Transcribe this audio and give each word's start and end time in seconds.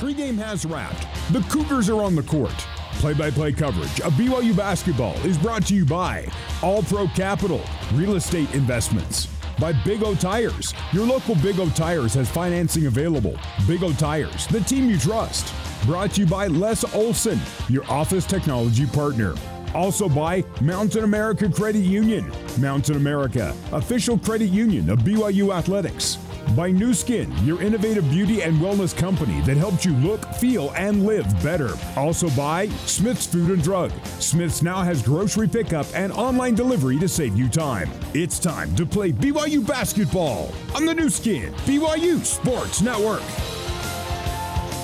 Pregame 0.00 0.38
has 0.38 0.64
wrapped. 0.64 1.06
The 1.30 1.40
Cougars 1.50 1.90
are 1.90 2.00
on 2.00 2.16
the 2.16 2.22
court. 2.22 2.56
Play 2.94 3.12
by 3.12 3.30
play 3.30 3.52
coverage 3.52 4.00
of 4.00 4.14
BYU 4.14 4.56
basketball 4.56 5.14
is 5.26 5.36
brought 5.36 5.66
to 5.66 5.74
you 5.74 5.84
by 5.84 6.26
All 6.62 6.82
Pro 6.82 7.06
Capital, 7.08 7.60
Real 7.92 8.16
Estate 8.16 8.50
Investments, 8.54 9.26
by 9.58 9.74
Big 9.84 10.02
O 10.02 10.14
Tires. 10.14 10.72
Your 10.94 11.04
local 11.04 11.34
Big 11.34 11.60
O 11.60 11.68
Tires 11.68 12.14
has 12.14 12.30
financing 12.30 12.86
available. 12.86 13.38
Big 13.66 13.84
O 13.84 13.92
Tires, 13.92 14.46
the 14.46 14.60
team 14.60 14.88
you 14.88 14.96
trust. 14.96 15.52
Brought 15.84 16.12
to 16.12 16.22
you 16.22 16.26
by 16.26 16.46
Les 16.46 16.82
Olson, 16.94 17.38
your 17.68 17.84
office 17.84 18.24
technology 18.24 18.86
partner. 18.86 19.34
Also 19.74 20.08
by 20.08 20.42
Mountain 20.62 21.04
America 21.04 21.46
Credit 21.46 21.84
Union. 21.84 22.24
Mountain 22.58 22.96
America, 22.96 23.54
official 23.72 24.18
credit 24.18 24.48
union 24.48 24.88
of 24.88 25.00
BYU 25.00 25.54
Athletics. 25.54 26.16
By 26.56 26.70
Nu 26.70 26.92
Skin, 26.92 27.32
your 27.44 27.62
innovative 27.62 28.08
beauty 28.10 28.42
and 28.42 28.60
wellness 28.60 28.96
company 28.96 29.40
that 29.42 29.56
helps 29.56 29.84
you 29.84 29.92
look, 29.96 30.24
feel, 30.34 30.70
and 30.76 31.06
live 31.06 31.26
better. 31.42 31.70
Also 31.96 32.28
by 32.30 32.68
Smith's 32.86 33.26
Food 33.26 33.50
and 33.50 33.62
Drug. 33.62 33.92
Smith's 34.18 34.62
now 34.62 34.82
has 34.82 35.02
grocery 35.02 35.48
pickup 35.48 35.86
and 35.94 36.12
online 36.12 36.54
delivery 36.54 36.98
to 36.98 37.08
save 37.08 37.36
you 37.36 37.48
time. 37.48 37.90
It's 38.14 38.38
time 38.38 38.74
to 38.76 38.84
play 38.84 39.12
BYU 39.12 39.66
basketball 39.66 40.52
on 40.74 40.84
the 40.84 40.94
Nu 40.94 41.08
Skin, 41.08 41.52
BYU 41.66 42.24
Sports 42.24 42.80
Network. 42.82 43.22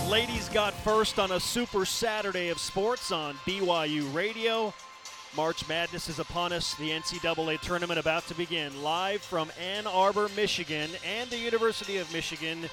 Ladies 0.09 0.49
got 0.51 0.73
first 0.73 1.19
on 1.19 1.33
a 1.33 1.41
super 1.41 1.85
Saturday 1.85 2.49
of 2.49 2.59
sports 2.59 3.11
on 3.11 3.35
BYU 3.47 4.15
Radio. 4.15 4.73
March 5.37 5.69
Madness 5.69 6.09
is 6.09 6.19
upon 6.19 6.51
us. 6.53 6.75
The 6.77 6.91
NCAA 6.91 7.61
tournament 7.61 8.01
about 8.01 8.27
to 8.29 8.35
begin. 8.35 8.83
Live 8.83 9.21
from 9.21 9.51
Ann 9.61 9.87
Arbor, 9.87 10.31
Michigan, 10.35 10.89
and 11.05 11.29
the 11.29 11.37
University 11.37 11.99
of 11.99 12.11
Michigan. 12.11 12.71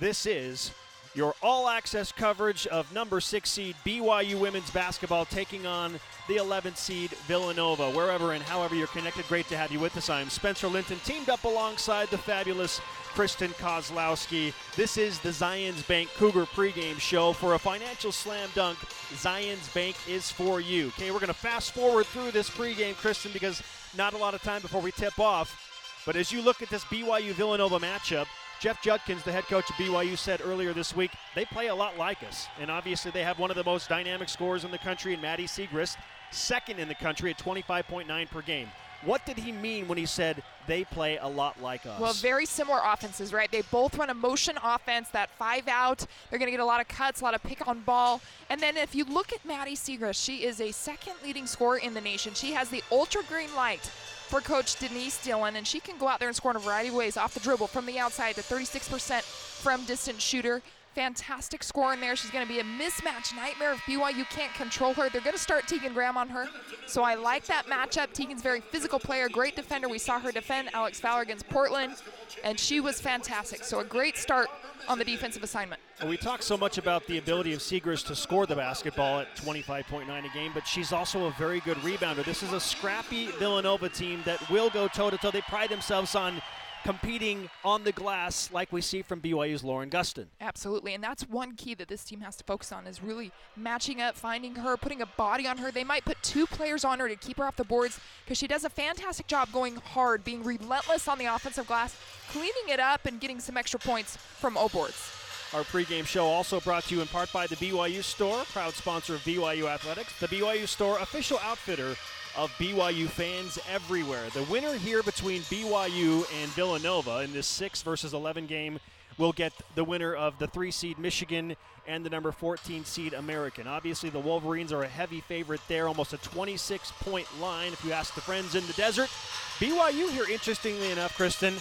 This 0.00 0.24
is 0.24 0.72
your 1.14 1.34
all 1.42 1.68
access 1.68 2.10
coverage 2.10 2.66
of 2.68 2.90
number 2.94 3.20
six 3.20 3.50
seed 3.50 3.76
BYU 3.84 4.40
women's 4.40 4.70
basketball 4.70 5.26
taking 5.26 5.66
on 5.66 6.00
the 6.28 6.36
11th 6.36 6.78
seed 6.78 7.10
Villanova. 7.26 7.90
Wherever 7.90 8.32
and 8.32 8.42
however 8.42 8.74
you're 8.74 8.86
connected, 8.86 9.26
great 9.28 9.46
to 9.48 9.56
have 9.56 9.70
you 9.70 9.78
with 9.78 9.96
us. 9.98 10.08
I'm 10.08 10.30
Spencer 10.30 10.68
Linton, 10.68 10.98
teamed 11.04 11.28
up 11.28 11.44
alongside 11.44 12.08
the 12.08 12.18
fabulous 12.18 12.80
Kristen 13.18 13.50
Kozlowski. 13.54 14.54
This 14.76 14.96
is 14.96 15.18
the 15.18 15.30
Zions 15.30 15.84
Bank 15.88 16.08
Cougar 16.18 16.44
pregame 16.44 17.00
show 17.00 17.32
for 17.32 17.54
a 17.54 17.58
financial 17.58 18.12
slam 18.12 18.48
dunk. 18.54 18.78
Zions 19.12 19.74
Bank 19.74 19.96
is 20.06 20.30
for 20.30 20.60
you. 20.60 20.86
Okay, 20.86 21.10
we're 21.10 21.18
going 21.18 21.26
to 21.26 21.34
fast 21.34 21.72
forward 21.72 22.06
through 22.06 22.30
this 22.30 22.48
pregame, 22.48 22.94
Kristen, 22.94 23.32
because 23.32 23.60
not 23.96 24.12
a 24.12 24.16
lot 24.16 24.34
of 24.34 24.42
time 24.42 24.62
before 24.62 24.80
we 24.80 24.92
tip 24.92 25.18
off. 25.18 26.00
But 26.06 26.14
as 26.14 26.30
you 26.30 26.40
look 26.40 26.62
at 26.62 26.70
this 26.70 26.84
BYU 26.84 27.32
Villanova 27.32 27.80
matchup, 27.80 28.26
Jeff 28.60 28.80
Judkins, 28.82 29.24
the 29.24 29.32
head 29.32 29.46
coach 29.46 29.68
of 29.68 29.74
BYU, 29.74 30.16
said 30.16 30.40
earlier 30.44 30.72
this 30.72 30.94
week 30.94 31.10
they 31.34 31.44
play 31.44 31.66
a 31.66 31.74
lot 31.74 31.98
like 31.98 32.22
us. 32.22 32.46
And 32.60 32.70
obviously, 32.70 33.10
they 33.10 33.24
have 33.24 33.40
one 33.40 33.50
of 33.50 33.56
the 33.56 33.64
most 33.64 33.88
dynamic 33.88 34.28
scorers 34.28 34.62
in 34.62 34.70
the 34.70 34.78
country 34.78 35.12
in 35.12 35.20
Maddie 35.20 35.48
Siegrist, 35.48 35.96
second 36.30 36.78
in 36.78 36.86
the 36.86 36.94
country 36.94 37.32
at 37.32 37.38
25.9 37.38 38.30
per 38.30 38.42
game. 38.42 38.68
What 39.04 39.24
did 39.24 39.38
he 39.38 39.52
mean 39.52 39.86
when 39.86 39.96
he 39.96 40.06
said 40.06 40.42
they 40.66 40.84
play 40.84 41.18
a 41.18 41.28
lot 41.28 41.62
like 41.62 41.86
us? 41.86 42.00
Well, 42.00 42.12
very 42.14 42.46
similar 42.46 42.80
offenses, 42.84 43.32
right? 43.32 43.50
They 43.50 43.62
both 43.70 43.96
run 43.96 44.10
a 44.10 44.14
motion 44.14 44.58
offense, 44.62 45.08
that 45.10 45.30
five 45.30 45.68
out. 45.68 46.04
They're 46.28 46.38
going 46.38 46.48
to 46.48 46.50
get 46.50 46.60
a 46.60 46.64
lot 46.64 46.80
of 46.80 46.88
cuts, 46.88 47.20
a 47.20 47.24
lot 47.24 47.34
of 47.34 47.42
pick 47.42 47.66
on 47.68 47.80
ball. 47.80 48.20
And 48.50 48.60
then 48.60 48.76
if 48.76 48.94
you 48.94 49.04
look 49.04 49.32
at 49.32 49.44
Maddie 49.44 49.76
Siegrist, 49.76 50.24
she 50.24 50.44
is 50.44 50.60
a 50.60 50.72
second 50.72 51.14
leading 51.22 51.46
scorer 51.46 51.78
in 51.78 51.94
the 51.94 52.00
nation. 52.00 52.34
She 52.34 52.52
has 52.52 52.70
the 52.70 52.82
ultra 52.90 53.22
green 53.28 53.54
light 53.54 53.90
for 54.28 54.40
Coach 54.40 54.78
Denise 54.78 55.22
Dillon, 55.24 55.56
and 55.56 55.66
she 55.66 55.80
can 55.80 55.96
go 55.96 56.08
out 56.08 56.18
there 56.18 56.28
and 56.28 56.36
score 56.36 56.50
in 56.50 56.56
a 56.56 56.60
variety 56.60 56.88
of 56.88 56.94
ways 56.94 57.16
off 57.16 57.34
the 57.34 57.40
dribble, 57.40 57.68
from 57.68 57.86
the 57.86 57.98
outside 57.98 58.34
to 58.34 58.42
36% 58.42 59.22
from 59.22 59.84
distance 59.84 60.22
shooter. 60.22 60.60
Fantastic 60.98 61.62
score 61.62 61.92
in 61.92 62.00
there. 62.00 62.16
She's 62.16 62.32
going 62.32 62.44
to 62.44 62.52
be 62.52 62.58
a 62.58 62.64
mismatch 62.64 63.32
nightmare 63.36 63.74
if 63.74 63.78
BYU 63.82 64.28
can't 64.30 64.52
control 64.54 64.92
her. 64.94 65.08
They're 65.08 65.20
going 65.20 65.36
to 65.36 65.38
start 65.38 65.68
Tegan 65.68 65.94
Graham 65.94 66.16
on 66.16 66.28
her. 66.28 66.48
So 66.88 67.04
I 67.04 67.14
like 67.14 67.46
that 67.46 67.66
matchup. 67.66 68.12
Tegan's 68.12 68.42
very 68.42 68.60
physical 68.60 68.98
player, 68.98 69.28
great 69.28 69.54
defender. 69.54 69.88
We 69.88 69.98
saw 70.00 70.18
her 70.18 70.32
defend 70.32 70.74
Alex 70.74 70.98
Fowler 70.98 71.22
against 71.22 71.48
Portland, 71.48 71.94
and 72.42 72.58
she 72.58 72.80
was 72.80 73.00
fantastic. 73.00 73.62
So 73.62 73.78
a 73.78 73.84
great 73.84 74.16
start 74.16 74.48
on 74.88 74.98
the 74.98 75.04
defensive 75.04 75.44
assignment. 75.44 75.80
We 76.04 76.16
talk 76.16 76.42
so 76.42 76.56
much 76.56 76.78
about 76.78 77.06
the 77.06 77.18
ability 77.18 77.52
of 77.52 77.60
Siegrist 77.60 78.08
to 78.08 78.16
score 78.16 78.46
the 78.46 78.56
basketball 78.56 79.20
at 79.20 79.36
25.9 79.36 80.08
a 80.08 80.34
game, 80.34 80.50
but 80.52 80.66
she's 80.66 80.92
also 80.92 81.26
a 81.26 81.30
very 81.38 81.60
good 81.60 81.76
rebounder. 81.76 82.24
This 82.24 82.42
is 82.42 82.52
a 82.52 82.58
scrappy 82.58 83.26
Villanova 83.38 83.88
team 83.88 84.20
that 84.24 84.50
will 84.50 84.68
go 84.68 84.88
toe 84.88 85.10
to 85.10 85.16
toe. 85.16 85.30
They 85.30 85.42
pride 85.42 85.70
themselves 85.70 86.16
on 86.16 86.42
competing 86.88 87.50
on 87.66 87.84
the 87.84 87.92
glass 87.92 88.50
like 88.50 88.72
we 88.72 88.80
see 88.80 89.02
from 89.02 89.20
BYU's 89.20 89.62
Lauren 89.62 89.90
Gustin. 89.90 90.24
Absolutely, 90.40 90.94
and 90.94 91.04
that's 91.04 91.22
one 91.28 91.54
key 91.54 91.74
that 91.74 91.86
this 91.86 92.02
team 92.02 92.22
has 92.22 92.34
to 92.36 92.44
focus 92.44 92.72
on 92.72 92.86
is 92.86 93.02
really 93.02 93.30
matching 93.58 94.00
up, 94.00 94.16
finding 94.16 94.54
her, 94.54 94.74
putting 94.78 95.02
a 95.02 95.06
body 95.18 95.46
on 95.46 95.58
her. 95.58 95.70
They 95.70 95.84
might 95.84 96.06
put 96.06 96.16
two 96.22 96.46
players 96.46 96.86
on 96.86 96.98
her 96.98 97.06
to 97.06 97.16
keep 97.16 97.36
her 97.36 97.44
off 97.44 97.56
the 97.56 97.64
boards 97.64 98.00
because 98.24 98.38
she 98.38 98.46
does 98.46 98.64
a 98.64 98.70
fantastic 98.70 99.26
job 99.26 99.52
going 99.52 99.76
hard, 99.76 100.24
being 100.24 100.42
relentless 100.42 101.08
on 101.08 101.18
the 101.18 101.26
offensive 101.26 101.66
glass, 101.66 101.94
cleaning 102.30 102.68
it 102.70 102.80
up, 102.80 103.04
and 103.04 103.20
getting 103.20 103.38
some 103.38 103.58
extra 103.58 103.78
points 103.78 104.16
from 104.16 104.56
O 104.56 104.70
boards. 104.70 105.12
Our 105.52 105.64
pregame 105.64 106.06
show 106.06 106.24
also 106.24 106.58
brought 106.58 106.84
to 106.84 106.94
you 106.94 107.02
in 107.02 107.06
part 107.08 107.30
by 107.34 107.46
the 107.46 107.56
BYU 107.56 108.02
Store, 108.02 108.44
proud 108.52 108.72
sponsor 108.72 109.14
of 109.14 109.20
BYU 109.24 109.66
Athletics, 109.66 110.18
the 110.20 110.28
BYU 110.28 110.66
Store 110.66 110.98
official 111.00 111.38
outfitter 111.42 111.96
of 112.38 112.52
BYU 112.52 113.08
fans 113.08 113.58
everywhere. 113.68 114.30
The 114.32 114.44
winner 114.44 114.74
here 114.74 115.02
between 115.02 115.42
BYU 115.42 116.24
and 116.40 116.50
Villanova 116.52 117.18
in 117.24 117.32
this 117.32 117.48
6 117.48 117.82
versus 117.82 118.14
11 118.14 118.46
game 118.46 118.78
will 119.18 119.32
get 119.32 119.52
the 119.74 119.82
winner 119.82 120.14
of 120.14 120.38
the 120.38 120.46
3 120.46 120.70
seed 120.70 121.00
Michigan 121.00 121.56
and 121.88 122.06
the 122.06 122.10
number 122.10 122.30
14 122.30 122.84
seed 122.84 123.12
American. 123.12 123.66
Obviously, 123.66 124.08
the 124.08 124.20
Wolverines 124.20 124.72
are 124.72 124.84
a 124.84 124.88
heavy 124.88 125.20
favorite 125.20 125.60
there, 125.66 125.88
almost 125.88 126.12
a 126.12 126.18
26 126.18 126.92
point 127.00 127.26
line 127.40 127.72
if 127.72 127.84
you 127.84 127.90
ask 127.90 128.14
the 128.14 128.20
friends 128.20 128.54
in 128.54 128.64
the 128.68 128.72
desert. 128.74 129.10
BYU 129.58 130.08
here, 130.10 130.26
interestingly 130.30 130.92
enough, 130.92 131.16
Kristen, 131.16 131.54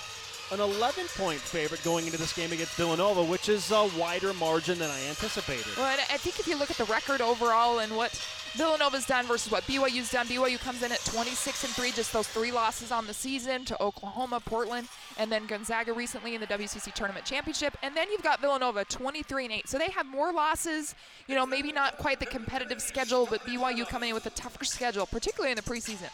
an 0.52 0.60
11 0.60 1.06
point 1.18 1.40
favorite 1.40 1.84
going 1.84 2.06
into 2.06 2.18
this 2.18 2.34
game 2.34 2.52
against 2.52 2.76
Villanova, 2.76 3.24
which 3.24 3.50
is 3.50 3.72
a 3.72 3.90
wider 3.98 4.34
margin 4.34 4.80
than 4.80 4.90
I 4.90 5.06
anticipated. 5.08 5.66
Well, 5.76 5.86
I 5.86 6.18
think 6.18 6.40
if 6.40 6.48
you 6.48 6.56
look 6.58 6.72
at 6.72 6.78
the 6.78 6.86
record 6.86 7.22
overall 7.22 7.80
and 7.80 7.96
what 7.96 8.14
Villanova's 8.54 9.06
done 9.06 9.26
versus 9.26 9.52
what 9.52 9.64
BYU's 9.64 10.10
done, 10.10 10.26
BYU 10.28 10.58
comes 10.60 10.84
in 10.84 10.92
at 10.92 11.04
26 11.06 11.64
and 11.66 11.74
3, 11.74 11.92
just 11.92 12.14
those 12.14 12.28
three 12.28 12.52
losses 12.52 12.92
on 12.92 13.06
the 13.06 13.14
season 13.14 13.66
to 13.66 13.82
Oklahoma, 13.82 14.40
Portland, 14.40 14.88
and 15.18 15.32
then 15.32 15.46
Gonzaga 15.46 15.94
recently 15.94 16.34
in 16.34 16.42
the 16.42 16.48
WCC 16.48 16.94
Tournament 16.94 17.26
Championship. 17.26 17.78
And 17.84 17.96
then 17.96 18.10
you've 18.10 18.24
got 18.24 18.40
Villanova 18.40 18.86
23 18.86 19.46
and 19.46 19.54
8. 19.54 19.70
So 19.70 19.78
they 19.78 19.90
have 19.90 20.06
more 20.06 20.32
losses, 20.32 20.96
you 21.28 21.36
know, 21.36 21.46
maybe 21.46 21.72
not 21.72 21.98
quite 21.98 22.20
the 22.20 22.26
competitive 22.26 22.82
schedule, 22.82 23.28
but 23.30 23.42
BYU 23.42 23.88
coming 23.88 24.10
in 24.10 24.16
with 24.16 24.26
a 24.26 24.32
tougher 24.32 24.66
schedule, 24.66 25.06
particularly 25.06 25.52
in 25.52 25.58
the 25.58 25.62
preseason. 25.62 26.10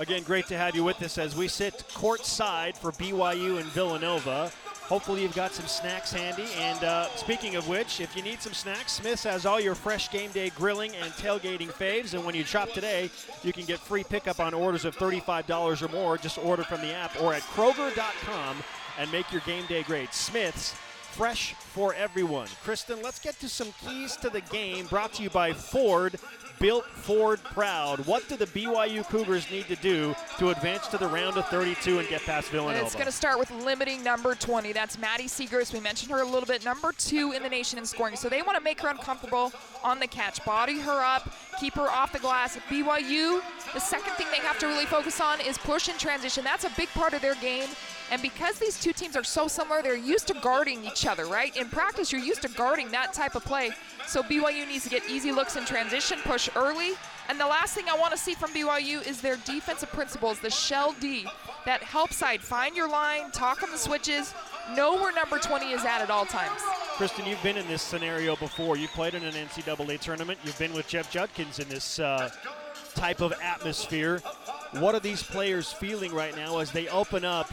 Again, 0.00 0.22
great 0.22 0.46
to 0.46 0.56
have 0.56 0.76
you 0.76 0.84
with 0.84 1.02
us 1.02 1.18
as 1.18 1.34
we 1.34 1.48
sit 1.48 1.74
courtside 1.92 2.76
for 2.76 2.92
BYU 2.92 3.58
and 3.58 3.66
Villanova. 3.70 4.48
Hopefully, 4.82 5.22
you've 5.22 5.34
got 5.34 5.52
some 5.52 5.66
snacks 5.66 6.12
handy. 6.12 6.46
And 6.56 6.84
uh, 6.84 7.08
speaking 7.16 7.56
of 7.56 7.66
which, 7.66 8.00
if 8.00 8.14
you 8.14 8.22
need 8.22 8.40
some 8.40 8.52
snacks, 8.52 8.92
Smith's 8.92 9.24
has 9.24 9.44
all 9.44 9.58
your 9.58 9.74
fresh 9.74 10.08
game 10.12 10.30
day 10.30 10.50
grilling 10.50 10.94
and 10.94 11.12
tailgating 11.14 11.66
faves. 11.66 12.14
And 12.14 12.24
when 12.24 12.36
you 12.36 12.44
shop 12.44 12.70
today, 12.70 13.10
you 13.42 13.52
can 13.52 13.64
get 13.64 13.80
free 13.80 14.04
pickup 14.04 14.38
on 14.38 14.54
orders 14.54 14.84
of 14.84 14.96
$35 14.96 15.82
or 15.82 15.88
more. 15.92 16.16
Just 16.16 16.38
order 16.38 16.62
from 16.62 16.80
the 16.80 16.94
app 16.94 17.20
or 17.20 17.34
at 17.34 17.42
Kroger.com 17.42 18.56
and 19.00 19.10
make 19.10 19.32
your 19.32 19.42
game 19.42 19.66
day 19.66 19.82
great. 19.82 20.14
Smith's 20.14 20.76
fresh 21.10 21.54
for 21.54 21.92
everyone. 21.94 22.46
Kristen, 22.62 23.02
let's 23.02 23.18
get 23.18 23.38
to 23.40 23.48
some 23.48 23.72
keys 23.84 24.16
to 24.18 24.30
the 24.30 24.42
game 24.42 24.86
brought 24.86 25.12
to 25.14 25.24
you 25.24 25.30
by 25.30 25.52
Ford 25.52 26.20
built 26.58 26.84
Ford 26.86 27.40
proud. 27.44 28.04
What 28.06 28.28
do 28.28 28.36
the 28.36 28.46
BYU 28.46 29.06
Cougars 29.08 29.50
need 29.50 29.66
to 29.68 29.76
do 29.76 30.14
to 30.38 30.50
advance 30.50 30.86
to 30.88 30.98
the 30.98 31.08
round 31.08 31.36
of 31.36 31.46
32 31.46 31.98
and 31.98 32.08
get 32.08 32.22
past 32.22 32.50
Villanova? 32.50 32.84
It's 32.84 32.94
going 32.94 33.06
to 33.06 33.12
start 33.12 33.38
with 33.38 33.50
limiting 33.50 34.02
number 34.02 34.34
20. 34.34 34.72
That's 34.72 34.98
Maddie 34.98 35.24
Siegrist. 35.24 35.72
We 35.72 35.80
mentioned 35.80 36.10
her 36.10 36.20
a 36.20 36.24
little 36.24 36.46
bit. 36.46 36.64
Number 36.64 36.92
two 36.92 37.32
in 37.32 37.42
the 37.42 37.48
nation 37.48 37.78
in 37.78 37.86
scoring. 37.86 38.16
So 38.16 38.28
they 38.28 38.42
want 38.42 38.58
to 38.58 38.64
make 38.64 38.80
her 38.80 38.88
uncomfortable 38.88 39.52
on 39.82 40.00
the 40.00 40.06
catch, 40.06 40.44
body 40.44 40.78
her 40.80 41.00
up, 41.00 41.32
keep 41.60 41.74
her 41.74 41.88
off 41.88 42.12
the 42.12 42.18
glass. 42.18 42.56
BYU, 42.68 43.40
the 43.72 43.80
second 43.80 44.12
thing 44.14 44.26
they 44.30 44.38
have 44.38 44.58
to 44.58 44.66
really 44.66 44.86
focus 44.86 45.20
on 45.20 45.40
is 45.40 45.58
push 45.58 45.88
and 45.88 45.98
transition. 45.98 46.44
That's 46.44 46.64
a 46.64 46.70
big 46.76 46.88
part 46.90 47.12
of 47.12 47.22
their 47.22 47.34
game. 47.36 47.68
And 48.10 48.22
because 48.22 48.58
these 48.58 48.80
two 48.80 48.92
teams 48.92 49.16
are 49.16 49.24
so 49.24 49.48
similar, 49.48 49.82
they're 49.82 49.94
used 49.94 50.28
to 50.28 50.34
guarding 50.34 50.84
each 50.84 51.06
other, 51.06 51.26
right? 51.26 51.54
In 51.56 51.68
practice, 51.68 52.10
you're 52.10 52.22
used 52.22 52.40
to 52.42 52.48
guarding 52.48 52.90
that 52.90 53.12
type 53.12 53.34
of 53.34 53.44
play. 53.44 53.70
So 54.06 54.22
BYU 54.22 54.66
needs 54.66 54.84
to 54.84 54.90
get 54.90 55.08
easy 55.10 55.30
looks 55.30 55.56
in 55.56 55.66
transition, 55.66 56.18
push 56.24 56.47
early. 56.56 56.92
And 57.28 57.38
the 57.38 57.46
last 57.46 57.74
thing 57.74 57.84
I 57.88 57.98
want 57.98 58.12
to 58.12 58.18
see 58.18 58.34
from 58.34 58.50
BYU 58.50 59.06
is 59.06 59.20
their 59.20 59.36
defensive 59.44 59.90
principles, 59.90 60.38
the 60.40 60.50
shell 60.50 60.94
D, 60.98 61.26
that 61.66 61.82
help 61.82 62.12
side. 62.12 62.40
Find 62.40 62.74
your 62.74 62.88
line, 62.88 63.30
talk 63.32 63.62
on 63.62 63.70
the 63.70 63.76
switches, 63.76 64.34
know 64.74 64.94
where 64.94 65.12
number 65.12 65.38
20 65.38 65.66
is 65.72 65.84
at 65.84 66.00
at 66.00 66.10
all 66.10 66.24
times. 66.24 66.60
Kristen, 66.96 67.26
you've 67.26 67.42
been 67.42 67.56
in 67.56 67.66
this 67.68 67.82
scenario 67.82 68.34
before. 68.36 68.76
You 68.76 68.88
played 68.88 69.14
in 69.14 69.22
an 69.24 69.34
NCAA 69.34 70.00
tournament. 70.00 70.38
You've 70.42 70.58
been 70.58 70.72
with 70.72 70.88
Jeff 70.88 71.10
Judkins 71.10 71.58
in 71.58 71.68
this 71.68 71.98
uh, 71.98 72.30
type 72.94 73.20
of 73.20 73.34
atmosphere. 73.42 74.20
What 74.72 74.94
are 74.94 75.00
these 75.00 75.22
players 75.22 75.70
feeling 75.72 76.12
right 76.14 76.34
now 76.34 76.58
as 76.58 76.72
they 76.72 76.88
open 76.88 77.24
up 77.24 77.50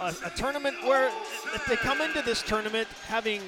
a, 0.00 0.14
a 0.26 0.30
tournament 0.36 0.76
where 0.84 1.08
if 1.54 1.64
they 1.66 1.76
come 1.76 2.00
into 2.00 2.22
this 2.22 2.42
tournament 2.42 2.88
having 3.06 3.40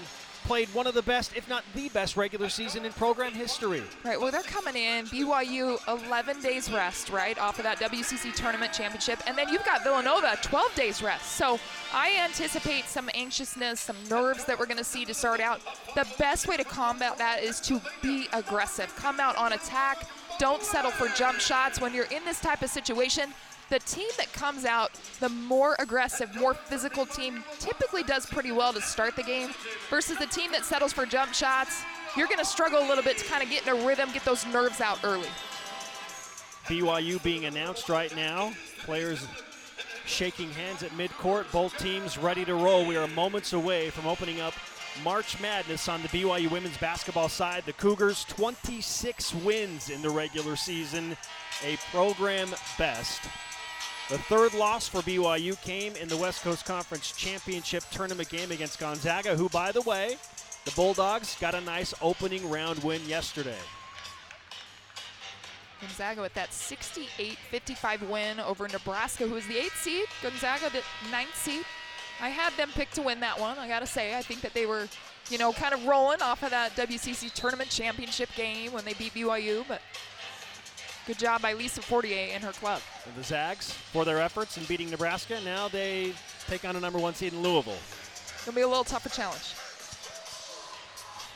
played 0.44 0.69
one 0.69 0.87
of 0.87 0.94
the 0.94 1.02
best, 1.02 1.37
if 1.37 1.49
not 1.49 1.64
the 1.75 1.88
best, 1.88 2.17
regular 2.17 2.49
season 2.49 2.85
in 2.85 2.93
program 2.93 3.32
history. 3.32 3.82
Right. 4.05 4.20
Well, 4.20 4.31
they're 4.31 4.43
coming 4.43 4.76
in 4.76 5.06
BYU 5.06 5.79
11 6.06 6.41
days 6.41 6.70
rest, 6.70 7.11
right, 7.11 7.38
off 7.38 7.58
of 7.58 7.64
that 7.64 7.79
WCC 7.81 8.35
tournament 8.35 8.73
championship, 8.73 9.20
and 9.26 9.37
then 9.37 9.49
you've 9.49 9.64
got 9.64 9.82
Villanova 9.82 10.38
12 10.43 10.75
days 10.75 11.02
rest. 11.02 11.32
So 11.32 11.58
I 11.93 12.12
anticipate 12.23 12.85
some 12.85 13.11
anxiousness, 13.14 13.81
some 13.81 13.96
nerves 14.08 14.44
that 14.44 14.58
we're 14.58 14.67
going 14.67 14.79
to 14.79 14.85
see 14.85 15.05
to 15.06 15.14
start 15.14 15.41
out. 15.41 15.61
The 15.94 16.06
best 16.19 16.46
way 16.46 16.56
to 16.56 16.64
combat 16.64 17.19
that 17.19 17.43
is 17.43 17.61
to 17.62 17.81
be 18.02 18.29
aggressive. 18.32 18.94
Come 18.96 19.20
out 19.20 19.37
on 19.37 19.55
attack. 19.55 20.08
Don't 20.38 20.62
settle 20.62 20.91
for 20.91 21.08
jump 21.08 21.38
shots 21.38 21.81
when 21.81 21.94
you're 21.94 22.06
in 22.06 22.25
this 22.25 22.41
type 22.41 22.62
of 22.62 22.70
situation 22.70 23.32
the 23.75 23.81
team 23.81 24.09
that 24.17 24.32
comes 24.32 24.65
out 24.65 24.93
the 25.19 25.29
more 25.29 25.75
aggressive, 25.81 26.32
more 26.37 26.55
physical 26.55 27.05
team 27.05 27.43
typically 27.59 28.05
does 28.05 28.25
pretty 28.25 28.53
well 28.53 28.73
to 28.73 28.81
start 28.81 29.17
the 29.17 29.23
game 29.25 29.50
versus 29.91 30.17
the 30.17 30.26
team 30.26 30.53
that 30.53 30.65
settles 30.65 30.93
for 30.93 31.05
jump 31.05 31.35
shots. 31.35 31.82
You're 32.17 32.29
going 32.29 32.38
to 32.38 32.44
struggle 32.44 32.79
a 32.79 32.87
little 32.87 33.03
bit 33.03 33.19
to 33.19 33.25
kind 33.25 33.43
of 33.43 33.50
get 33.50 33.67
in 33.67 33.76
a 33.76 33.85
rhythm, 33.85 34.12
get 34.12 34.25
those 34.25 34.47
nerves 34.47 34.81
out 34.81 35.00
early. 35.03 35.26
BYU 36.67 37.21
being 37.25 37.47
announced 37.47 37.88
right 37.88 38.15
now. 38.15 38.53
Players 38.85 39.26
shaking 40.06 40.50
hands 40.50 40.85
at 40.85 40.91
midcourt. 40.91 41.50
Both 41.50 41.77
teams 41.77 42.17
ready 42.17 42.44
to 42.44 42.55
roll. 42.55 42.87
We 42.87 42.97
are 42.97 43.09
moments 43.09 43.55
away 43.55 43.91
from 43.91 44.06
opening 44.06 44.41
up 44.41 44.55
March 45.03 45.41
Madness 45.41 45.88
on 45.88 46.00
the 46.03 46.09
BYU 46.09 46.49
women's 46.49 46.79
basketball 46.79 47.29
side. 47.29 47.65
The 47.67 47.73
Cougars 47.73 48.25
26 48.27 49.35
wins 49.35 49.91
in 49.91 50.00
the 50.00 50.11
regular 50.11 50.55
season, 50.55 51.17
a 51.65 51.77
program 51.91 52.50
best. 52.79 53.20
The 54.11 54.19
third 54.19 54.53
loss 54.53 54.87
for 54.87 55.01
BYU 55.01 55.61
came 55.62 55.97
in 55.97 56.09
the 56.09 56.17
West 56.17 56.43
Coast 56.43 56.67
Conference 56.67 57.12
Championship 57.12 57.85
tournament 57.91 58.29
game 58.29 58.51
against 58.51 58.79
Gonzaga, 58.79 59.35
who, 59.35 59.49
by 59.49 59.73
the 59.73 59.81
way, 59.81 60.19
the 60.67 60.71
Bulldogs 60.73 61.37
got 61.41 61.55
a 61.55 61.61
nice 61.62 61.95
opening 62.03 62.51
round 62.51 62.85
win 62.85 63.01
yesterday. 63.06 63.56
Gonzaga 65.81 66.21
with 66.21 66.35
that 66.35 66.51
68-55 66.51 68.09
win 68.09 68.41
over 68.41 68.69
Nebraska, 68.69 69.27
who 69.27 69.37
is 69.37 69.47
the 69.47 69.56
eighth 69.56 69.81
seed. 69.81 70.05
Gonzaga, 70.23 70.71
the 70.71 70.83
ninth 71.11 71.35
seed. 71.35 71.65
I 72.21 72.29
had 72.29 72.53
them 72.59 72.71
picked 72.75 72.95
to 72.97 73.03
win 73.03 73.21
that 73.21 73.41
one. 73.41 73.59
I 73.59 73.67
gotta 73.69 73.87
say, 73.87 74.17
I 74.17 74.23
think 74.23 74.43
that 74.43 74.53
they 74.53 74.67
were, 74.67 74.87
you 75.31 75.39
know, 75.39 75.53
kind 75.53 75.73
of 75.73 75.87
rolling 75.87 76.21
off 76.21 76.43
of 76.43 76.51
that 76.51 76.77
WCC 76.77 77.33
tournament 77.33 77.71
championship 77.71 78.29
game 78.37 78.73
when 78.73 78.85
they 78.85 78.93
beat 78.93 79.15
BYU, 79.15 79.65
but 79.67 79.81
Good 81.06 81.19
job 81.19 81.43
by 81.43 81.53
Lisa 81.53 81.83
Fortier 81.83 82.31
and 82.33 82.43
her 82.43 82.53
club. 82.53 82.81
And 83.05 83.15
the 83.15 83.23
Zags, 83.23 83.71
for 83.73 84.06
their 84.06 84.21
efforts 84.21 84.56
in 84.56 84.65
beating 84.65 84.89
Nebraska, 84.89 85.39
now 85.45 85.69
they 85.69 86.15
take 86.49 86.65
on 86.65 86.77
a 86.77 86.81
number 86.81 86.99
one 86.99 87.15
seed 87.15 87.35
in 87.35 87.43
Louisville. 87.43 87.77
Gonna 88.47 88.56
be 88.56 88.62
a 88.62 88.69
little 88.69 88.85
tougher 88.85 89.11
challenge. 89.11 89.55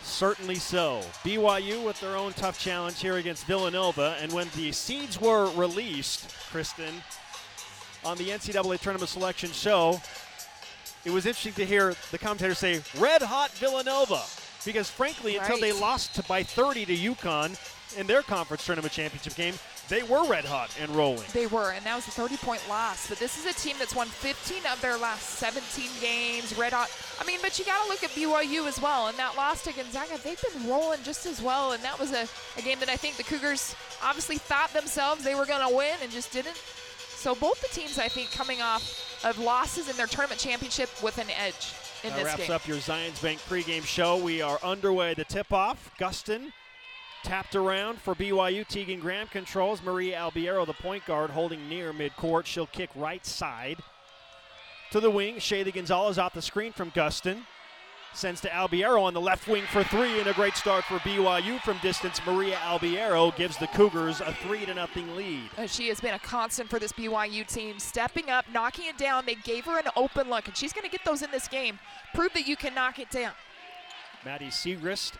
Certainly 0.02 0.54
so. 0.54 1.02
BYU 1.22 1.84
with 1.84 2.00
their 2.00 2.16
own 2.16 2.32
tough 2.32 2.58
challenge 2.58 2.98
here 2.98 3.18
against 3.18 3.46
Villanova. 3.46 4.16
And 4.22 4.32
when 4.32 4.48
the 4.56 4.72
seeds 4.72 5.20
were 5.20 5.50
released, 5.50 6.34
Kristen, 6.50 6.94
on 8.06 8.16
the 8.16 8.30
NCAA 8.30 8.80
tournament 8.80 9.10
selection 9.10 9.50
show, 9.50 10.00
it 11.04 11.10
was 11.10 11.26
interesting 11.26 11.52
to 11.52 11.66
hear 11.66 11.94
the 12.10 12.16
commentators 12.16 12.58
say, 12.58 12.80
red 12.98 13.20
hot 13.20 13.50
Villanova. 13.52 14.22
Because 14.64 14.88
frankly, 14.88 15.36
right. 15.36 15.42
until 15.42 15.60
they 15.60 15.72
lost 15.72 16.14
to, 16.14 16.22
by 16.22 16.42
30 16.42 16.86
to 16.86 16.96
UConn, 16.96 17.58
in 17.98 18.06
their 18.06 18.22
conference 18.22 18.64
tournament 18.64 18.92
championship 18.92 19.34
game, 19.34 19.54
they 19.88 20.02
were 20.04 20.24
red 20.26 20.44
hot 20.44 20.70
and 20.80 20.88
rolling. 20.94 21.24
They 21.32 21.46
were, 21.46 21.72
and 21.72 21.84
that 21.84 21.96
was 21.96 22.06
a 22.06 22.12
30 22.12 22.36
point 22.36 22.62
loss. 22.68 23.08
But 23.08 23.18
this 23.18 23.36
is 23.36 23.44
a 23.44 23.58
team 23.58 23.74
that's 23.78 23.94
won 23.94 24.06
15 24.06 24.62
of 24.72 24.80
their 24.80 24.96
last 24.96 25.28
17 25.38 25.88
games, 26.00 26.56
red 26.56 26.72
hot. 26.72 26.90
I 27.20 27.26
mean, 27.26 27.40
but 27.42 27.58
you 27.58 27.64
got 27.64 27.82
to 27.82 27.88
look 27.88 28.04
at 28.04 28.10
BYU 28.10 28.68
as 28.68 28.80
well. 28.80 29.08
And 29.08 29.18
that 29.18 29.36
loss 29.36 29.64
to 29.64 29.72
Gonzaga, 29.72 30.18
they've 30.22 30.40
been 30.40 30.68
rolling 30.68 31.00
just 31.02 31.26
as 31.26 31.42
well. 31.42 31.72
And 31.72 31.82
that 31.82 31.98
was 31.98 32.12
a, 32.12 32.28
a 32.56 32.62
game 32.62 32.78
that 32.78 32.88
I 32.88 32.96
think 32.96 33.16
the 33.16 33.24
Cougars 33.24 33.74
obviously 34.02 34.38
thought 34.38 34.72
themselves 34.72 35.24
they 35.24 35.34
were 35.34 35.46
going 35.46 35.68
to 35.68 35.74
win 35.74 35.96
and 36.00 36.12
just 36.12 36.32
didn't. 36.32 36.56
So 36.56 37.34
both 37.34 37.60
the 37.60 37.68
teams, 37.68 37.98
I 37.98 38.06
think, 38.06 38.30
coming 38.30 38.62
off 38.62 39.24
of 39.24 39.38
losses 39.40 39.90
in 39.90 39.96
their 39.96 40.06
tournament 40.06 40.40
championship 40.40 40.88
with 41.02 41.18
an 41.18 41.26
edge 41.30 41.72
in 42.04 42.10
that 42.10 42.16
this 42.16 42.24
wraps 42.26 42.46
game. 42.46 42.52
up 42.52 42.68
your 42.68 42.76
Zions 42.76 43.20
Bank 43.20 43.40
pregame 43.48 43.84
show. 43.84 44.16
We 44.16 44.40
are 44.40 44.60
underway. 44.62 45.14
The 45.14 45.24
tip-off, 45.24 45.90
Gustin 45.98 46.52
Tapped 47.24 47.56
around 47.56 48.00
for 48.00 48.14
BYU. 48.14 48.66
Tegan 48.66 49.00
Graham 49.00 49.26
controls. 49.26 49.82
Maria 49.82 50.18
Albiero, 50.18 50.64
the 50.64 50.72
point 50.72 51.04
guard, 51.04 51.30
holding 51.30 51.68
near 51.68 51.92
midcourt. 51.92 52.46
She'll 52.46 52.66
kick 52.66 52.90
right 52.94 53.24
side 53.26 53.78
to 54.90 55.00
the 55.00 55.10
wing. 55.10 55.36
Shaylee 55.36 55.74
Gonzalez 55.74 56.18
off 56.18 56.32
the 56.32 56.42
screen 56.42 56.72
from 56.72 56.90
Gustin. 56.90 57.42
Sends 58.14 58.40
to 58.40 58.48
Albiero 58.48 59.02
on 59.02 59.12
the 59.12 59.20
left 59.20 59.46
wing 59.46 59.64
for 59.70 59.84
three, 59.84 60.18
and 60.18 60.28
a 60.28 60.32
great 60.32 60.56
start 60.56 60.82
for 60.84 60.98
BYU 61.00 61.60
from 61.60 61.78
distance. 61.82 62.20
Maria 62.26 62.56
Albiero 62.56 63.36
gives 63.36 63.58
the 63.58 63.66
Cougars 63.68 64.20
a 64.20 64.32
three 64.42 64.64
to 64.64 64.72
nothing 64.72 65.14
lead. 65.14 65.50
Uh, 65.58 65.66
she 65.66 65.88
has 65.88 66.00
been 66.00 66.14
a 66.14 66.18
constant 66.18 66.70
for 66.70 66.78
this 66.78 66.92
BYU 66.92 67.46
team, 67.46 67.78
stepping 67.78 68.30
up, 68.30 68.46
knocking 68.52 68.86
it 68.86 68.96
down. 68.96 69.26
They 69.26 69.34
gave 69.34 69.66
her 69.66 69.78
an 69.78 69.88
open 69.94 70.30
look, 70.30 70.46
and 70.48 70.56
she's 70.56 70.72
going 70.72 70.84
to 70.84 70.90
get 70.90 71.04
those 71.04 71.22
in 71.22 71.30
this 71.30 71.46
game. 71.48 71.78
Prove 72.14 72.32
that 72.32 72.48
you 72.48 72.56
can 72.56 72.74
knock 72.74 72.98
it 72.98 73.10
down. 73.10 73.32
Maddie 74.24 74.46
Siegrist 74.46 75.12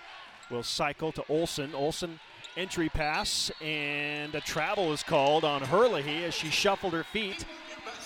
will 0.50 0.62
cycle 0.62 1.12
to 1.12 1.24
Olsen. 1.28 1.74
Olsen 1.74 2.20
entry 2.56 2.88
pass, 2.88 3.50
and 3.60 4.34
a 4.34 4.40
travel 4.40 4.92
is 4.92 5.02
called 5.02 5.44
on 5.44 5.62
Herlihy 5.62 6.24
as 6.24 6.34
she 6.34 6.48
shuffled 6.48 6.92
her 6.92 7.04
feet, 7.04 7.44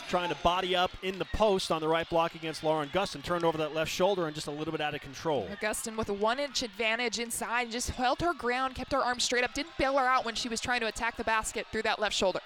trying 0.08 0.28
to 0.28 0.34
body 0.36 0.76
up 0.76 0.90
in 1.02 1.18
the 1.18 1.24
post 1.26 1.70
on 1.70 1.80
the 1.80 1.88
right 1.88 2.08
block 2.08 2.34
against 2.34 2.62
Lauren 2.62 2.88
Gustin. 2.90 3.22
Turned 3.22 3.44
over 3.44 3.56
that 3.58 3.74
left 3.74 3.90
shoulder 3.90 4.26
and 4.26 4.34
just 4.34 4.46
a 4.46 4.50
little 4.50 4.72
bit 4.72 4.80
out 4.80 4.94
of 4.94 5.00
control. 5.00 5.48
Gustin 5.60 5.96
with 5.96 6.08
a 6.10 6.12
one 6.12 6.38
inch 6.38 6.62
advantage 6.62 7.18
inside, 7.18 7.70
just 7.70 7.90
held 7.90 8.20
her 8.20 8.34
ground, 8.34 8.74
kept 8.74 8.92
her 8.92 9.00
arm 9.00 9.20
straight 9.20 9.44
up, 9.44 9.54
didn't 9.54 9.76
bail 9.78 9.96
her 9.96 10.06
out 10.06 10.24
when 10.24 10.34
she 10.34 10.48
was 10.48 10.60
trying 10.60 10.80
to 10.80 10.86
attack 10.86 11.16
the 11.16 11.24
basket 11.24 11.66
through 11.72 11.82
that 11.82 11.98
left 11.98 12.14
shoulder. 12.14 12.40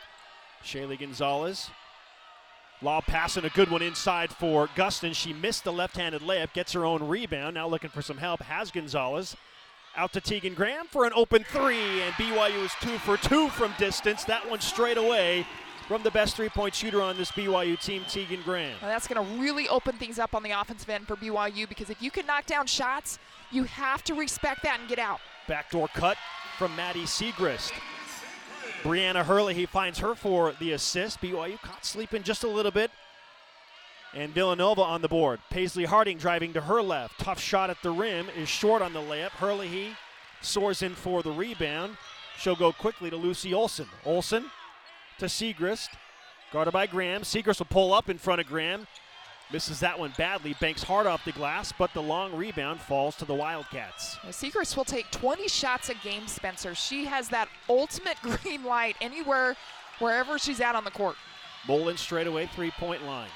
Shaylee 0.65 0.99
Gonzalez 0.99 1.71
Law 2.83 3.01
passing 3.01 3.45
a 3.45 3.51
good 3.51 3.71
one 3.71 3.81
inside 3.81 4.31
for 4.31 4.69
Gustin. 4.69 5.15
She 5.15 5.33
missed 5.33 5.65
the 5.65 5.73
left 5.73 5.97
handed 5.97 6.21
layup, 6.21 6.53
gets 6.53 6.73
her 6.73 6.85
own 6.85 7.03
rebound. 7.03 7.55
Now 7.55 7.67
looking 7.67 7.89
for 7.89 8.03
some 8.03 8.19
help. 8.19 8.43
Has 8.43 8.71
Gonzalez. 8.71 9.35
Out 9.97 10.13
to 10.13 10.21
Tegan 10.21 10.53
Graham 10.53 10.85
for 10.87 11.07
an 11.07 11.13
open 11.15 11.43
three, 11.43 12.03
and 12.03 12.13
BYU 12.15 12.65
is 12.65 12.73
two 12.83 12.99
for 12.99 13.17
two 13.17 13.49
from 13.49 13.73
distance. 13.79 14.25
That 14.25 14.49
one 14.49 14.61
straight 14.61 14.99
away 14.99 15.47
from 15.89 16.03
the 16.03 16.11
best 16.11 16.37
three 16.37 16.51
point 16.51 16.75
shooter 16.75 17.01
on 17.01 17.17
this 17.17 17.31
BYU 17.33 17.81
team, 17.83 18.03
Tegan 18.07 18.43
Graham. 18.43 18.77
Well, 18.83 18.91
that's 18.91 19.07
going 19.07 19.25
to 19.25 19.43
really 19.43 19.69
open 19.71 19.97
things 19.97 20.19
up 20.19 20.35
on 20.35 20.43
the 20.43 20.51
offensive 20.51 20.91
end 20.91 21.07
for 21.07 21.17
BYU 21.17 21.67
because 21.67 21.89
if 21.89 22.03
you 22.03 22.11
can 22.11 22.27
knock 22.27 22.45
down 22.45 22.67
shots, 22.67 23.19
you 23.51 23.65
have 23.65 24.05
to 24.05 24.15
respect 24.15 24.63
that 24.65 24.81
and 24.81 24.89
get 24.89 24.99
out. 24.99 25.21
Backdoor 25.49 25.89
cut 25.89 26.19
from 26.59 26.77
Maddie 26.77 27.05
Siegrist. 27.05 27.73
Brianna 28.83 29.25
Herlihy 29.25 29.67
finds 29.67 29.99
her 30.01 30.15
for 30.15 30.53
the 30.61 30.73
assist. 30.73 31.23
BYU 31.23 31.59
caught 31.63 31.87
sleeping 31.87 32.23
just 32.23 32.45
a 32.45 32.49
little 32.49 32.71
bit 32.71 32.91
and 34.17 34.33
Villanova 34.33 34.81
on 34.81 35.03
the 35.03 35.09
board. 35.09 35.41
Paisley 35.51 35.85
Harding 35.85 36.17
driving 36.17 36.55
to 36.55 36.63
her 36.63 36.81
left. 36.81 37.21
Tough 37.21 37.39
shot 37.39 37.69
at 37.69 37.83
the 37.83 37.91
rim 37.91 38.29
is 38.37 38.49
short 38.49 38.81
on 38.81 38.95
the 38.95 39.01
layup. 39.01 39.31
Herlihy 39.33 39.95
soars 40.41 40.81
in 40.83 40.95
for 40.95 41.23
the 41.23 41.31
rebound. 41.31 41.99
She'll 42.39 42.57
go 42.57 42.73
quickly 42.73 43.11
to 43.11 43.17
Lucy 43.17 43.53
Olsen. 43.53 43.87
Olsen 44.07 44.47
to 45.19 45.27
Siegrist. 45.27 45.89
Guarded 46.51 46.73
by 46.73 46.87
Graham. 46.87 47.23
Siegrist 47.23 47.59
will 47.59 47.67
pull 47.67 47.93
up 47.93 48.09
in 48.09 48.17
front 48.17 48.41
of 48.41 48.47
Graham. 48.47 48.87
Misses 49.53 49.81
that 49.81 49.99
one 49.99 50.13
badly. 50.17 50.57
Banks 50.61 50.83
hard 50.83 51.07
off 51.07 51.25
the 51.25 51.33
glass, 51.33 51.73
but 51.79 51.93
the 51.93 52.03
long 52.03 52.35
rebound 52.35 52.81
falls 52.81 53.17
to 53.17 53.25
the 53.25 53.35
Wildcats. 53.35 54.17
Siegrist 54.29 54.77
will 54.77 54.85
take 54.85 55.11
20 55.11 55.47
shots 55.47 55.89
a 55.91 55.95
game, 55.95 56.27
Spencer. 56.27 56.75
She 56.75 57.05
has 57.05 57.29
that 57.29 57.49
ultimate 57.69 58.17
green 58.23 58.65
light 58.65 58.97
anywhere, 59.01 59.57
wherever 59.99 60.39
she's 60.39 60.61
at 60.61 60.75
on 60.75 60.85
the 60.85 60.91
court. 60.91 61.17
Mullen 61.69 61.97
straight 61.97 62.27
away, 62.27 62.49
three 62.55 62.71
point 62.73 63.05
line. 63.05 63.29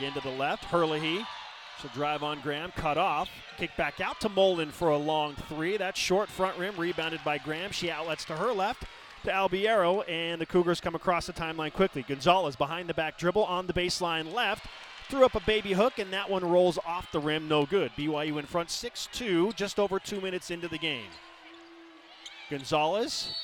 Again 0.00 0.14
to 0.14 0.20
the 0.20 0.30
left. 0.30 0.64
Herlihy. 0.64 1.26
She'll 1.78 1.90
drive 1.90 2.22
on 2.22 2.40
Graham, 2.40 2.72
cut 2.74 2.96
off. 2.96 3.28
Kick 3.58 3.76
back 3.76 4.00
out 4.00 4.18
to 4.22 4.30
Mullen 4.30 4.70
for 4.70 4.88
a 4.88 4.96
long 4.96 5.34
three. 5.34 5.76
That's 5.76 6.00
short 6.00 6.30
front 6.30 6.56
rim, 6.56 6.74
rebounded 6.78 7.20
by 7.22 7.36
Graham. 7.36 7.70
She 7.70 7.90
outlets 7.90 8.24
to 8.24 8.36
her 8.36 8.50
left 8.50 8.84
to 9.24 9.30
Albiero, 9.30 10.08
and 10.08 10.40
the 10.40 10.46
Cougars 10.46 10.80
come 10.80 10.94
across 10.94 11.26
the 11.26 11.34
timeline 11.34 11.70
quickly. 11.70 12.02
Gonzalez 12.02 12.56
behind 12.56 12.88
the 12.88 12.94
back 12.94 13.18
dribble 13.18 13.44
on 13.44 13.66
the 13.66 13.74
baseline 13.74 14.32
left. 14.32 14.64
Threw 15.10 15.26
up 15.26 15.34
a 15.34 15.40
baby 15.40 15.74
hook, 15.74 15.98
and 15.98 16.10
that 16.14 16.30
one 16.30 16.48
rolls 16.48 16.78
off 16.86 17.12
the 17.12 17.20
rim, 17.20 17.46
no 17.46 17.66
good. 17.66 17.92
BYU 17.94 18.38
in 18.38 18.46
front 18.46 18.70
6 18.70 19.06
2, 19.12 19.52
just 19.52 19.78
over 19.78 19.98
two 19.98 20.22
minutes 20.22 20.50
into 20.50 20.66
the 20.66 20.78
game. 20.78 21.10
Gonzalez, 22.48 23.34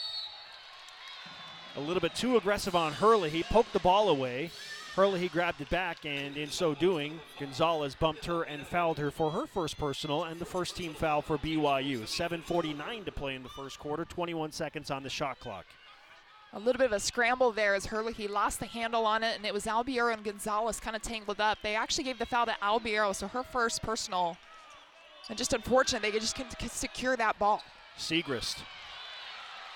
a 1.76 1.80
little 1.80 2.00
bit 2.00 2.14
too 2.14 2.38
aggressive 2.38 2.74
on 2.74 2.94
Herlihy 2.94 3.42
poked 3.42 3.74
the 3.74 3.78
ball 3.78 4.08
away. 4.08 4.50
Herlihy 4.96 5.28
grabbed 5.28 5.60
it 5.60 5.68
back, 5.68 6.06
and 6.06 6.38
in 6.38 6.50
so 6.50 6.74
doing, 6.74 7.20
Gonzalez 7.38 7.94
bumped 7.94 8.24
her 8.24 8.44
and 8.44 8.66
fouled 8.66 8.96
her 8.96 9.10
for 9.10 9.30
her 9.30 9.46
first 9.46 9.76
personal 9.76 10.24
and 10.24 10.40
the 10.40 10.46
first 10.46 10.74
team 10.74 10.94
foul 10.94 11.20
for 11.20 11.36
BYU. 11.36 12.04
7.49 12.04 13.04
to 13.04 13.12
play 13.12 13.34
in 13.34 13.42
the 13.42 13.50
first 13.50 13.78
quarter, 13.78 14.06
21 14.06 14.52
seconds 14.52 14.90
on 14.90 15.02
the 15.02 15.10
shot 15.10 15.38
clock. 15.38 15.66
A 16.54 16.58
little 16.58 16.78
bit 16.78 16.86
of 16.86 16.92
a 16.92 17.00
scramble 17.00 17.52
there 17.52 17.74
as 17.74 17.84
Herlihy 17.84 18.26
lost 18.26 18.58
the 18.58 18.64
handle 18.64 19.04
on 19.04 19.22
it, 19.22 19.36
and 19.36 19.44
it 19.44 19.52
was 19.52 19.66
Albiero 19.66 20.14
and 20.14 20.24
Gonzalez 20.24 20.80
kind 20.80 20.96
of 20.96 21.02
tangled 21.02 21.42
up. 21.42 21.58
They 21.62 21.74
actually 21.74 22.04
gave 22.04 22.18
the 22.18 22.24
foul 22.24 22.46
to 22.46 22.56
Albiero, 22.62 23.14
so 23.14 23.28
her 23.28 23.42
first 23.42 23.82
personal 23.82 24.38
And 25.28 25.36
just 25.36 25.52
unfortunate, 25.52 26.00
they 26.00 26.12
just 26.12 26.36
couldn't 26.36 26.58
secure 26.70 27.18
that 27.18 27.38
ball. 27.38 27.62
Siegrist 27.98 28.62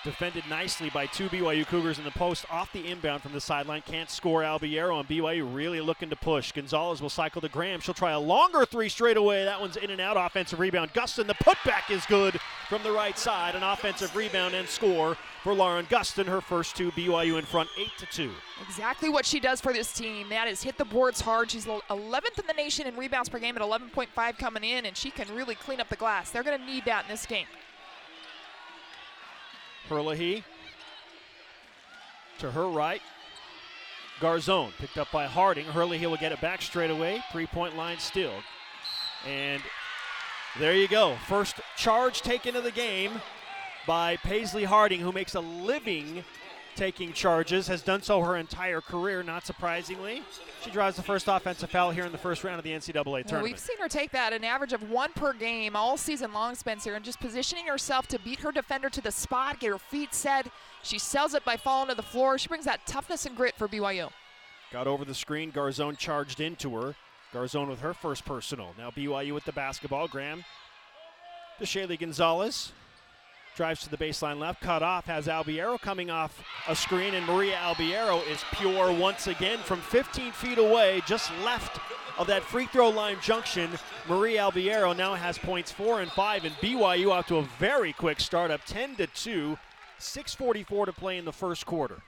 defended 0.03 0.43
nicely 0.49 0.89
by 0.89 1.05
two 1.05 1.29
BYU 1.29 1.65
Cougars 1.65 1.97
in 1.97 2.03
the 2.03 2.11
post 2.11 2.45
off 2.49 2.71
the 2.73 2.87
inbound 2.87 3.21
from 3.21 3.33
the 3.33 3.41
sideline. 3.41 3.81
Can't 3.85 4.09
score 4.09 4.41
Albiero, 4.41 4.99
and 4.99 5.07
BYU 5.07 5.53
really 5.53 5.81
looking 5.81 6.09
to 6.09 6.15
push. 6.15 6.51
Gonzalez 6.51 7.01
will 7.01 7.09
cycle 7.09 7.41
to 7.41 7.49
Graham. 7.49 7.79
She'll 7.79 7.93
try 7.93 8.11
a 8.11 8.19
longer 8.19 8.65
three 8.65 8.89
straight 8.89 9.17
away. 9.17 9.45
That 9.45 9.61
one's 9.61 9.77
in 9.77 9.89
and 9.89 10.01
out. 10.01 10.17
Offensive 10.17 10.59
rebound. 10.59 10.93
Gustin, 10.93 11.27
the 11.27 11.35
putback 11.35 11.89
is 11.89 12.05
good 12.05 12.39
from 12.69 12.83
the 12.83 12.91
right 12.91 13.17
side. 13.17 13.55
An 13.55 13.63
offensive 13.63 14.15
rebound 14.15 14.53
and 14.53 14.67
score 14.67 15.17
for 15.43 15.53
Lauren 15.53 15.85
Gustin. 15.85 16.25
Her 16.25 16.41
first 16.41 16.75
two, 16.75 16.91
BYU 16.91 17.37
in 17.37 17.45
front, 17.45 17.69
8 17.77 17.87
to 17.99 18.05
2. 18.07 18.31
Exactly 18.67 19.09
what 19.09 19.25
she 19.25 19.39
does 19.39 19.61
for 19.61 19.73
this 19.73 19.93
team. 19.93 20.29
That 20.29 20.47
is 20.47 20.63
hit 20.63 20.77
the 20.77 20.85
boards 20.85 21.21
hard. 21.21 21.51
She's 21.51 21.65
11th 21.65 22.39
in 22.39 22.47
the 22.47 22.53
nation 22.53 22.87
in 22.87 22.95
rebounds 22.95 23.29
per 23.29 23.39
game 23.39 23.55
at 23.55 23.61
11.5 23.61 24.37
coming 24.37 24.63
in, 24.63 24.85
and 24.85 24.95
she 24.95 25.11
can 25.11 25.27
really 25.35 25.55
clean 25.55 25.79
up 25.79 25.89
the 25.89 25.95
glass. 25.95 26.31
They're 26.31 26.43
going 26.43 26.59
to 26.59 26.65
need 26.65 26.85
that 26.85 27.05
in 27.05 27.11
this 27.11 27.25
game. 27.25 27.45
Herlihy 29.91 30.45
to 32.39 32.49
her 32.49 32.65
right. 32.65 33.01
Garzone 34.21 34.71
picked 34.77 34.97
up 34.97 35.11
by 35.11 35.25
Harding. 35.25 35.65
Herlihy 35.65 36.05
will 36.05 36.15
get 36.15 36.31
it 36.31 36.39
back 36.39 36.61
straight 36.61 36.89
away. 36.89 37.21
Three 37.29 37.45
point 37.45 37.75
line 37.75 37.99
still. 37.99 38.31
And 39.27 39.61
there 40.57 40.73
you 40.73 40.87
go. 40.87 41.17
First 41.27 41.59
charge 41.75 42.21
taken 42.21 42.55
of 42.55 42.63
the 42.63 42.71
game 42.71 43.19
by 43.85 44.15
Paisley 44.15 44.63
Harding, 44.63 45.01
who 45.01 45.11
makes 45.11 45.35
a 45.35 45.41
living 45.41 46.23
taking 46.75 47.13
charges, 47.13 47.67
has 47.67 47.81
done 47.81 48.01
so 48.01 48.21
her 48.21 48.37
entire 48.37 48.81
career, 48.81 49.23
not 49.23 49.45
surprisingly. 49.45 50.23
She 50.63 50.71
drives 50.71 50.95
the 50.95 51.03
first 51.03 51.27
offensive 51.27 51.69
foul 51.69 51.91
here 51.91 52.05
in 52.05 52.11
the 52.11 52.17
first 52.17 52.43
round 52.43 52.57
of 52.57 52.63
the 52.63 52.71
NCAA 52.71 52.93
tournament. 52.93 53.31
Well, 53.31 53.43
we've 53.43 53.59
seen 53.59 53.77
her 53.79 53.87
take 53.87 54.11
that, 54.11 54.33
an 54.33 54.43
average 54.43 54.73
of 54.73 54.89
one 54.89 55.11
per 55.13 55.33
game 55.33 55.75
all 55.75 55.97
season 55.97 56.33
long, 56.33 56.55
Spencer, 56.55 56.93
and 56.95 57.03
just 57.03 57.19
positioning 57.19 57.67
herself 57.67 58.07
to 58.07 58.19
beat 58.19 58.39
her 58.39 58.51
defender 58.51 58.89
to 58.89 59.01
the 59.01 59.11
spot, 59.11 59.59
get 59.59 59.71
her 59.71 59.77
feet 59.77 60.13
set. 60.13 60.47
She 60.83 60.99
sells 60.99 61.33
it 61.33 61.45
by 61.45 61.57
falling 61.57 61.89
to 61.89 61.95
the 61.95 62.03
floor. 62.03 62.37
She 62.37 62.47
brings 62.47 62.65
that 62.65 62.85
toughness 62.85 63.25
and 63.25 63.35
grit 63.35 63.55
for 63.55 63.67
BYU. 63.67 64.09
Got 64.71 64.87
over 64.87 65.03
the 65.03 65.15
screen. 65.15 65.51
Garzone 65.51 65.97
charged 65.97 66.39
into 66.39 66.75
her. 66.75 66.95
Garzone 67.33 67.67
with 67.67 67.81
her 67.81 67.93
first 67.93 68.25
personal. 68.25 68.73
Now 68.77 68.91
BYU 68.91 69.33
with 69.33 69.45
the 69.45 69.51
basketball. 69.51 70.07
Graham 70.07 70.43
to 71.59 71.65
Shaylee 71.65 71.99
Gonzalez. 71.99 72.71
Drives 73.55 73.81
to 73.81 73.89
the 73.89 73.97
baseline 73.97 74.39
left, 74.39 74.61
cut 74.61 74.81
off, 74.81 75.05
has 75.05 75.27
Albiero 75.27 75.79
coming 75.79 76.09
off 76.09 76.41
a 76.69 76.75
screen, 76.75 77.13
and 77.13 77.25
Maria 77.25 77.57
Albiero 77.57 78.25
is 78.27 78.43
pure 78.53 78.93
once 78.93 79.27
again 79.27 79.59
from 79.59 79.81
15 79.81 80.31
feet 80.31 80.57
away, 80.57 81.01
just 81.05 81.29
left 81.43 81.79
of 82.17 82.27
that 82.27 82.43
free 82.43 82.65
throw 82.67 82.89
line 82.89 83.17
junction. 83.21 83.69
Maria 84.07 84.41
Albiero 84.43 84.95
now 84.95 85.15
has 85.15 85.37
points 85.37 85.69
four 85.69 86.01
and 86.01 86.09
five, 86.11 86.45
and 86.45 86.55
BYU 86.55 87.11
off 87.11 87.27
to 87.27 87.37
a 87.37 87.43
very 87.59 87.91
quick 87.91 88.21
start 88.21 88.51
up 88.51 88.61
10 88.65 88.95
to 88.95 89.07
2, 89.07 89.57
6.44 89.99 90.85
to 90.85 90.93
play 90.93 91.17
in 91.17 91.25
the 91.25 91.33
first 91.33 91.65
quarter. 91.65 92.01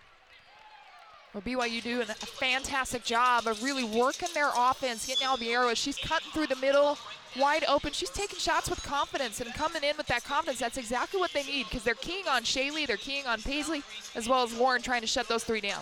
Well, 1.33 1.41
BYU 1.41 1.81
doing 1.81 2.09
a 2.09 2.13
fantastic 2.13 3.03
job 3.03 3.47
of 3.47 3.61
really 3.63 3.83
working 3.83 4.29
their 4.33 4.51
offense, 4.55 5.07
getting 5.07 5.27
Albiero 5.27 5.71
as 5.71 5.77
she's 5.77 5.97
cutting 5.97 6.29
through 6.31 6.47
the 6.47 6.55
middle, 6.57 6.97
wide 7.35 7.63
open. 7.67 7.91
She's 7.91 8.09
taking 8.09 8.39
shots 8.39 8.69
with 8.69 8.81
confidence 8.83 9.41
and 9.41 9.53
coming 9.53 9.83
in 9.83 9.97
with 9.97 10.07
that 10.07 10.23
confidence. 10.23 10.59
That's 10.59 10.77
exactly 10.77 11.19
what 11.19 11.31
they 11.33 11.43
need 11.43 11.65
because 11.65 11.83
they're 11.83 11.95
keying 11.95 12.27
on 12.27 12.43
Shaylee, 12.43 12.87
they're 12.87 12.97
keying 12.97 13.25
on 13.25 13.41
Paisley, 13.41 13.83
as 14.15 14.27
well 14.27 14.43
as 14.43 14.57
Lauren 14.57 14.81
trying 14.81 15.01
to 15.01 15.07
shut 15.07 15.27
those 15.27 15.43
three 15.43 15.61
down. 15.61 15.81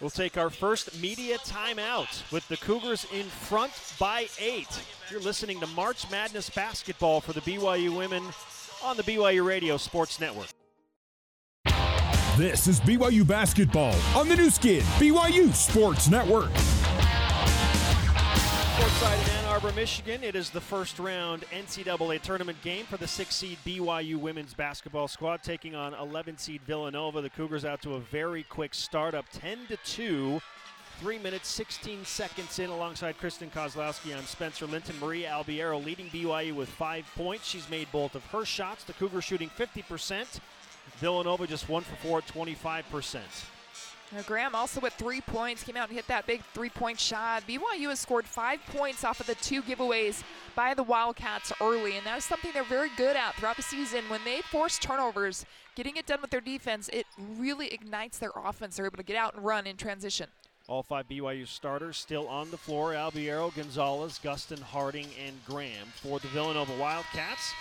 We'll 0.00 0.10
take 0.10 0.38
our 0.38 0.48
first 0.48 1.00
media 1.00 1.38
timeout 1.38 2.30
with 2.30 2.46
the 2.48 2.56
Cougars 2.56 3.04
in 3.12 3.26
front 3.26 3.72
by 3.98 4.28
eight. 4.38 4.68
You're 5.10 5.20
listening 5.20 5.58
to 5.60 5.66
March 5.68 6.08
Madness 6.08 6.50
basketball 6.50 7.20
for 7.20 7.32
the 7.32 7.40
BYU 7.40 7.96
women 7.96 8.22
on 8.84 8.96
the 8.96 9.02
BYU 9.02 9.44
Radio 9.44 9.76
Sports 9.76 10.20
Network. 10.20 10.46
This 12.36 12.68
is 12.68 12.78
BYU 12.80 13.26
basketball 13.26 13.96
on 14.14 14.28
the 14.28 14.36
Nu 14.36 14.50
Skin, 14.50 14.82
BYU 15.00 15.52
Sports 15.52 16.08
Network. 16.08 16.52
Courtside 18.78 19.20
in 19.24 19.30
Ann 19.34 19.44
Arbor, 19.46 19.72
Michigan. 19.72 20.22
It 20.22 20.36
is 20.36 20.50
the 20.50 20.60
first 20.60 21.00
round 21.00 21.42
NCAA 21.50 22.22
tournament 22.22 22.62
game 22.62 22.84
for 22.86 22.96
the 22.96 23.08
six 23.08 23.34
seed 23.34 23.58
BYU 23.66 24.14
women's 24.14 24.54
basketball 24.54 25.08
squad 25.08 25.42
taking 25.42 25.74
on 25.74 25.94
11 25.94 26.38
seed 26.38 26.60
Villanova. 26.62 27.20
The 27.20 27.28
Cougars 27.28 27.64
out 27.64 27.82
to 27.82 27.94
a 27.94 27.98
very 27.98 28.44
quick 28.44 28.74
start, 28.74 29.14
up 29.14 29.24
10 29.32 29.66
to 29.66 29.76
2. 29.78 30.40
Three 31.00 31.18
minutes, 31.18 31.48
16 31.48 32.04
seconds 32.04 32.60
in, 32.60 32.70
alongside 32.70 33.18
Kristen 33.18 33.50
Kozlowski 33.50 34.16
on 34.16 34.22
Spencer 34.26 34.66
Linton. 34.66 34.94
Maria 35.00 35.30
Albiero 35.30 35.84
leading 35.84 36.06
BYU 36.10 36.54
with 36.54 36.68
five 36.68 37.04
points. 37.16 37.48
She's 37.48 37.68
made 37.68 37.90
both 37.90 38.14
of 38.14 38.24
her 38.26 38.44
shots. 38.44 38.84
The 38.84 38.92
Cougars 38.92 39.24
shooting 39.24 39.50
50%. 39.58 40.38
Villanova 40.98 41.48
just 41.48 41.68
one 41.68 41.82
for 41.82 41.96
four 41.96 42.18
at 42.18 42.28
25%. 42.28 43.18
Now, 44.12 44.22
Graham 44.22 44.54
also 44.54 44.80
with 44.80 44.94
three 44.94 45.20
points, 45.20 45.62
came 45.62 45.76
out 45.76 45.88
and 45.88 45.96
hit 45.96 46.06
that 46.06 46.26
big 46.26 46.42
three 46.54 46.70
point 46.70 46.98
shot. 46.98 47.42
BYU 47.46 47.88
has 47.90 48.00
scored 48.00 48.24
five 48.24 48.58
points 48.74 49.04
off 49.04 49.20
of 49.20 49.26
the 49.26 49.34
two 49.36 49.62
giveaways 49.62 50.22
by 50.54 50.72
the 50.72 50.82
Wildcats 50.82 51.52
early, 51.60 51.96
and 51.98 52.06
that 52.06 52.18
is 52.18 52.24
something 52.24 52.50
they're 52.54 52.64
very 52.64 52.88
good 52.96 53.16
at 53.16 53.34
throughout 53.34 53.56
the 53.56 53.62
season. 53.62 54.04
When 54.08 54.24
they 54.24 54.40
force 54.40 54.78
turnovers, 54.78 55.44
getting 55.74 55.96
it 55.98 56.06
done 56.06 56.22
with 56.22 56.30
their 56.30 56.40
defense, 56.40 56.88
it 56.90 57.06
really 57.36 57.72
ignites 57.72 58.18
their 58.18 58.32
offense. 58.34 58.76
They're 58.76 58.86
able 58.86 58.96
to 58.96 59.02
get 59.02 59.16
out 59.16 59.34
and 59.34 59.44
run 59.44 59.66
in 59.66 59.76
transition. 59.76 60.28
All 60.68 60.82
five 60.82 61.06
BYU 61.08 61.46
starters 61.46 61.98
still 61.98 62.28
on 62.28 62.50
the 62.50 62.58
floor 62.58 62.92
Albiero, 62.92 63.54
Gonzalez, 63.54 64.18
Gustin, 64.22 64.60
Harding, 64.60 65.08
and 65.22 65.34
Graham 65.46 65.86
for 65.96 66.18
the 66.18 66.28
Villanova 66.28 66.76
Wildcats. 66.78 67.52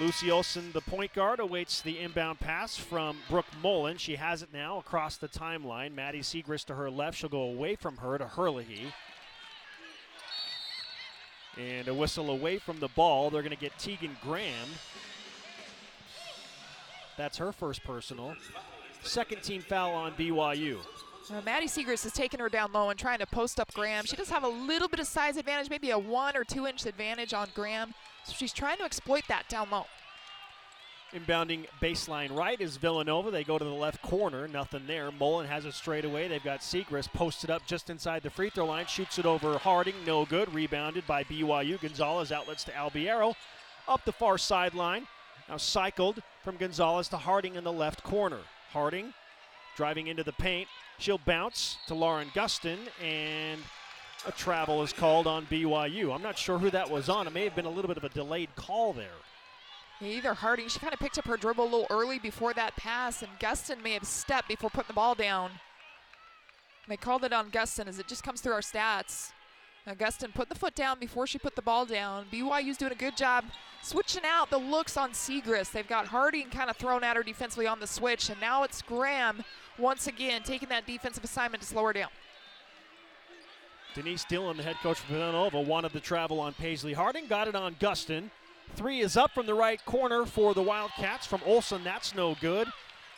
Lucy 0.00 0.28
Olsen, 0.28 0.72
the 0.72 0.80
point 0.80 1.12
guard, 1.12 1.38
awaits 1.38 1.80
the 1.80 2.00
inbound 2.00 2.40
pass 2.40 2.76
from 2.76 3.16
Brooke 3.30 3.46
Mullen. 3.62 3.96
She 3.96 4.16
has 4.16 4.42
it 4.42 4.48
now 4.52 4.78
across 4.78 5.16
the 5.16 5.28
timeline. 5.28 5.94
Maddie 5.94 6.20
Siegrist 6.20 6.64
to 6.64 6.74
her 6.74 6.90
left. 6.90 7.16
She'll 7.16 7.28
go 7.28 7.42
away 7.42 7.76
from 7.76 7.98
her 7.98 8.18
to 8.18 8.26
Herlihy. 8.26 8.92
And 11.56 11.86
a 11.86 11.94
whistle 11.94 12.30
away 12.30 12.58
from 12.58 12.80
the 12.80 12.88
ball. 12.88 13.30
They're 13.30 13.42
going 13.42 13.54
to 13.54 13.56
get 13.56 13.78
Tegan 13.78 14.16
Graham. 14.20 14.68
That's 17.16 17.38
her 17.38 17.52
first 17.52 17.84
personal. 17.84 18.34
Second 19.04 19.44
team 19.44 19.62
foul 19.62 19.92
on 19.92 20.12
BYU. 20.14 20.78
Well, 21.30 21.42
Maddie 21.42 21.66
Siegrist 21.66 22.02
has 22.02 22.12
taken 22.12 22.38
her 22.40 22.48
down 22.48 22.72
low 22.72 22.90
and 22.90 22.98
trying 22.98 23.18
to 23.18 23.26
post 23.26 23.58
up 23.58 23.72
Graham. 23.72 24.04
She 24.04 24.16
does 24.16 24.28
have 24.28 24.44
a 24.44 24.48
little 24.48 24.88
bit 24.88 25.00
of 25.00 25.06
size 25.06 25.36
advantage, 25.36 25.70
maybe 25.70 25.90
a 25.90 25.98
one 25.98 26.36
or 26.36 26.44
two 26.44 26.66
inch 26.66 26.84
advantage 26.84 27.32
on 27.32 27.48
Graham. 27.54 27.94
So 28.24 28.34
she's 28.34 28.52
trying 28.52 28.78
to 28.78 28.84
exploit 28.84 29.24
that 29.28 29.48
down 29.48 29.70
low. 29.70 29.86
Inbounding 31.14 31.66
baseline 31.80 32.36
right 32.36 32.60
is 32.60 32.76
Villanova. 32.76 33.30
They 33.30 33.44
go 33.44 33.56
to 33.56 33.64
the 33.64 33.70
left 33.70 34.02
corner. 34.02 34.48
Nothing 34.48 34.82
there. 34.86 35.10
Mullen 35.12 35.46
has 35.46 35.64
it 35.64 35.74
straight 35.74 36.04
away. 36.04 36.28
They've 36.28 36.42
got 36.42 36.60
Siegrist 36.60 37.12
posted 37.12 37.50
up 37.50 37.64
just 37.66 37.88
inside 37.88 38.22
the 38.22 38.30
free 38.30 38.50
throw 38.50 38.66
line. 38.66 38.86
Shoots 38.86 39.18
it 39.18 39.24
over 39.24 39.56
Harding. 39.56 39.94
No 40.04 40.24
good. 40.26 40.52
Rebounded 40.52 41.06
by 41.06 41.24
BYU. 41.24 41.80
Gonzalez 41.80 42.32
outlets 42.32 42.64
to 42.64 42.72
Albiero. 42.72 43.34
Up 43.86 44.04
the 44.04 44.12
far 44.12 44.36
sideline. 44.36 45.06
Now 45.48 45.56
cycled 45.56 46.20
from 46.42 46.56
Gonzalez 46.56 47.08
to 47.08 47.16
Harding 47.16 47.54
in 47.54 47.64
the 47.64 47.72
left 47.72 48.02
corner. 48.02 48.40
Harding 48.72 49.14
driving 49.76 50.06
into 50.06 50.22
the 50.22 50.32
paint. 50.32 50.68
She'll 50.98 51.18
bounce 51.18 51.78
to 51.86 51.94
Lauren 51.94 52.28
Gustin 52.34 52.78
and 53.02 53.60
a 54.26 54.32
travel 54.32 54.82
is 54.82 54.92
called 54.92 55.26
on 55.26 55.46
BYU. 55.46 56.14
I'm 56.14 56.22
not 56.22 56.38
sure 56.38 56.58
who 56.58 56.70
that 56.70 56.90
was 56.90 57.08
on. 57.08 57.26
It 57.26 57.32
may 57.32 57.44
have 57.44 57.54
been 57.54 57.66
a 57.66 57.70
little 57.70 57.88
bit 57.88 57.96
of 57.96 58.04
a 58.04 58.08
delayed 58.08 58.54
call 58.56 58.92
there. 58.92 59.08
Either 60.00 60.34
Harding, 60.34 60.68
she 60.68 60.78
kind 60.78 60.92
of 60.92 60.98
picked 60.98 61.18
up 61.18 61.26
her 61.26 61.36
dribble 61.36 61.64
a 61.64 61.66
little 61.66 61.86
early 61.88 62.18
before 62.18 62.52
that 62.54 62.76
pass, 62.76 63.22
and 63.22 63.30
Gustin 63.38 63.82
may 63.82 63.92
have 63.92 64.04
stepped 64.04 64.48
before 64.48 64.70
putting 64.70 64.88
the 64.88 64.94
ball 64.94 65.14
down. 65.14 65.50
They 66.88 66.96
called 66.96 67.24
it 67.24 67.32
on 67.32 67.50
Gustin 67.50 67.86
as 67.86 67.98
it 67.98 68.08
just 68.08 68.22
comes 68.22 68.40
through 68.40 68.52
our 68.52 68.60
stats. 68.60 69.32
Now 69.86 69.92
Gustin 69.92 70.32
put 70.32 70.48
the 70.48 70.54
foot 70.54 70.74
down 70.74 70.98
before 70.98 71.26
she 71.26 71.38
put 71.38 71.56
the 71.56 71.62
ball 71.62 71.84
down. 71.84 72.26
BYU's 72.32 72.78
doing 72.78 72.92
a 72.92 72.96
good 72.96 73.16
job 73.16 73.44
switching 73.82 74.22
out 74.24 74.48
the 74.48 74.58
looks 74.58 74.96
on 74.96 75.10
Siegrist. 75.10 75.72
They've 75.72 75.86
got 75.86 76.06
Harding 76.06 76.48
kind 76.48 76.70
of 76.70 76.76
thrown 76.76 77.04
at 77.04 77.16
her 77.16 77.22
defensively 77.22 77.66
on 77.66 77.80
the 77.80 77.86
switch, 77.86 78.30
and 78.30 78.40
now 78.40 78.62
it's 78.62 78.80
Graham 78.80 79.44
once 79.78 80.06
again 80.06 80.42
taking 80.42 80.70
that 80.70 80.86
defensive 80.86 81.22
assignment 81.22 81.62
to 81.62 81.68
slow 81.68 81.84
her 81.84 81.92
down. 81.92 82.08
Denise 83.94 84.24
Dillon, 84.24 84.56
the 84.56 84.62
head 84.62 84.76
coach 84.82 84.98
for 84.98 85.12
Villanova, 85.12 85.60
wanted 85.60 85.92
the 85.92 86.00
travel 86.00 86.40
on 86.40 86.54
Paisley 86.54 86.94
Harding, 86.94 87.26
got 87.26 87.46
it 87.46 87.54
on 87.54 87.74
Gustin. 87.74 88.30
Three 88.74 89.00
is 89.00 89.16
up 89.16 89.30
from 89.32 89.46
the 89.46 89.54
right 89.54 89.84
corner 89.84 90.24
for 90.24 90.54
the 90.54 90.62
Wildcats 90.62 91.26
from 91.26 91.42
Olsen. 91.44 91.84
That's 91.84 92.14
no 92.14 92.34
good. 92.40 92.66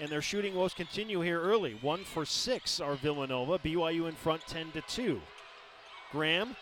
And 0.00 0.10
their 0.10 0.20
shooting 0.20 0.54
woes 0.54 0.74
continue 0.74 1.20
here 1.22 1.40
early. 1.40 1.78
One 1.80 2.04
for 2.04 2.26
six 2.26 2.80
are 2.80 2.96
Villanova. 2.96 3.58
BYU 3.58 4.06
in 4.08 4.14
front 4.14 4.46
10 4.46 4.72
to 4.72 4.82
2. 4.82 5.22
Graham 6.16 6.56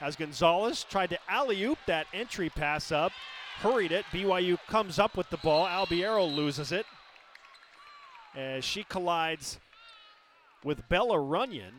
has 0.00 0.16
Gonzalez 0.16 0.84
tried 0.84 1.08
to 1.08 1.18
alley 1.30 1.64
oop 1.64 1.78
that 1.86 2.06
entry 2.12 2.50
pass 2.50 2.92
up, 2.92 3.10
hurried 3.60 3.90
it. 3.90 4.04
BYU 4.12 4.58
comes 4.68 4.98
up 4.98 5.16
with 5.16 5.30
the 5.30 5.38
ball. 5.38 5.66
Albiero 5.66 6.26
loses 6.26 6.72
it 6.72 6.84
as 8.36 8.66
she 8.66 8.82
collides 8.84 9.58
with 10.62 10.86
Bella 10.90 11.18
Runyon. 11.18 11.72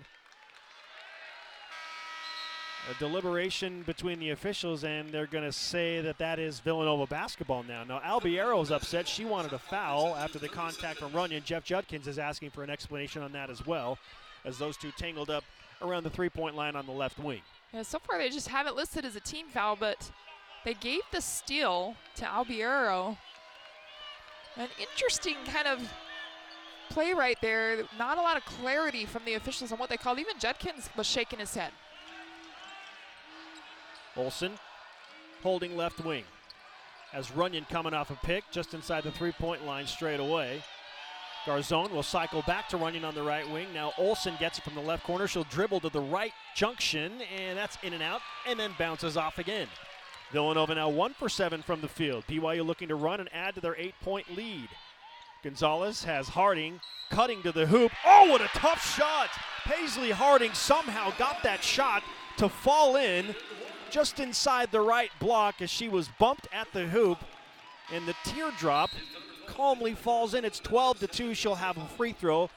a 2.90 2.98
deliberation 2.98 3.84
between 3.84 4.18
the 4.18 4.32
officials, 4.32 4.84
and 4.84 5.12
they're 5.12 5.28
going 5.28 5.44
to 5.44 5.52
say 5.52 6.02
that 6.02 6.18
that 6.18 6.40
is 6.40 6.60
Villanova 6.60 7.06
basketball 7.06 7.62
now. 7.62 7.84
Now, 7.84 8.00
Albiero's 8.00 8.72
upset. 8.72 9.08
She 9.08 9.26
wanted 9.26 9.54
a 9.54 9.60
foul 9.60 10.16
after 10.16 10.40
the 10.40 10.50
contact 10.50 10.98
from 10.98 11.14
Runyon. 11.14 11.44
Jeff 11.46 11.64
Judkins 11.64 12.08
is 12.08 12.18
asking 12.18 12.50
for 12.50 12.64
an 12.64 12.72
explanation 12.72 13.22
on 13.22 13.32
that 13.34 13.52
as 13.52 13.64
well, 13.68 14.00
as 14.46 14.58
those 14.58 14.78
two 14.78 14.92
tangled 14.98 15.30
up 15.30 15.44
around 15.82 16.04
the 16.04 16.10
three 16.10 16.30
point 16.30 16.56
line 16.56 16.76
on 16.76 16.86
the 16.86 16.92
left 16.92 17.20
wing. 17.20 17.42
Yeah, 17.74 17.84
so 17.84 18.00
far 18.00 18.18
they 18.18 18.30
just 18.30 18.48
have 18.48 18.68
it 18.68 18.76
listed 18.76 19.06
as 19.06 19.16
a 19.16 19.20
team 19.20 19.48
foul, 19.48 19.76
but 19.76 20.12
they 20.66 20.74
gave 20.74 21.02
the 21.12 21.22
steal 21.22 21.96
to 22.16 22.26
Albiero. 22.26 23.18
An 24.58 24.68
interesting 24.80 25.36
kind 25.46 25.68
of 25.68 25.80
play 26.90 27.14
right 27.14 27.38
there. 27.42 27.84
Not 27.98 28.18
a 28.18 28.22
lot 28.22 28.36
of 28.36 28.46
clarity 28.46 29.06
from 29.06 29.24
the 29.26 29.36
officials 29.36 29.72
on 29.72 29.78
what 29.78 29.90
they 29.90 29.98
called. 29.98 30.20
Even 30.20 30.38
Judkins 30.40 30.90
was 30.98 31.08
shaking 31.08 31.40
his 31.40 31.54
head. 31.54 31.72
Olsen 34.18 34.54
holding 35.44 35.78
left 35.78 36.04
wing. 36.04 36.24
As 37.14 37.32
Runyon 37.32 37.66
coming 37.70 37.94
off 37.94 38.12
a 38.12 38.16
pick 38.26 38.44
just 38.52 38.74
inside 38.74 39.04
the 39.04 39.12
three 39.12 39.32
point 39.32 39.66
line 39.66 39.88
straight 39.88 40.20
away. 40.20 40.62
Garzon 41.46 41.91
will 41.91 42.03
cycle 42.03 42.41
back 42.43 42.67
to 42.69 42.77
Runyon 42.77 43.05
on 43.05 43.15
the 43.15 43.24
right 43.24 43.50
wing. 43.50 43.67
Now 43.74 43.93
Olsen 43.98 44.36
gets 44.39 44.58
it 44.58 44.63
from 44.63 44.75
the 44.75 44.81
left 44.81 45.03
corner. 45.03 45.27
She'll 45.27 45.46
dribble 45.46 45.79
to 45.81 45.89
the 45.89 46.01
right 46.01 46.34
junction, 46.55 47.13
and 47.36 47.58
that's 47.58 47.77
in 47.81 47.93
and 47.93 48.03
out, 48.03 48.22
and 48.46 48.60
then 48.60 48.72
bounces 48.77 49.17
off 49.17 49.39
again. 49.39 49.67
Villanova 50.31 50.75
now 50.75 50.89
one 50.89 51.13
for 51.13 51.29
seven 51.29 51.62
from 51.62 51.81
the 51.81 51.88
field. 51.88 52.24
BYU 52.27 52.65
looking 52.65 52.89
to 52.89 52.96
run 52.96 53.19
and 53.19 53.29
add 53.34 53.55
to 53.55 53.62
their 53.62 53.75
eight 53.77 53.96
point 54.01 54.36
lead. 54.36 54.69
Gonzalez 55.43 56.03
has 56.03 56.29
Harding 56.29 56.81
cutting 57.10 57.41
to 57.43 57.51
the 57.51 57.65
hoop. 57.65 57.91
Oh, 58.05 58.29
what 58.29 58.41
a 58.41 58.50
tough 58.53 58.96
shot! 58.96 59.29
Paisley 59.63 60.12
Harding 60.12 60.53
somehow 60.53 61.12
got 61.17 61.41
that 61.43 61.63
shot 61.63 62.03
to 62.38 62.50
fall 62.50 62.96
in 62.96 63.36
just 63.89 64.19
inside 64.19 64.72
the 64.72 64.81
right 64.81 65.12
block 65.19 65.62
as 65.62 65.69
she 65.69 65.89
was 65.89 66.10
bumped 66.19 66.48
at 66.53 66.72
the 66.74 66.88
hoop. 66.88 67.17
And 67.91 68.08
the 68.08 68.15
teardrop 68.24 68.91
calmly 69.56 69.94
falls 69.94 70.34
in. 70.34 70.46
It's 70.46 70.60
12 70.60 71.00
to 71.00 71.08
2. 71.08 71.34
She'll 71.34 71.56
have 71.56 71.77
a 71.77 71.86
free 71.98 72.13
throw 72.13 72.50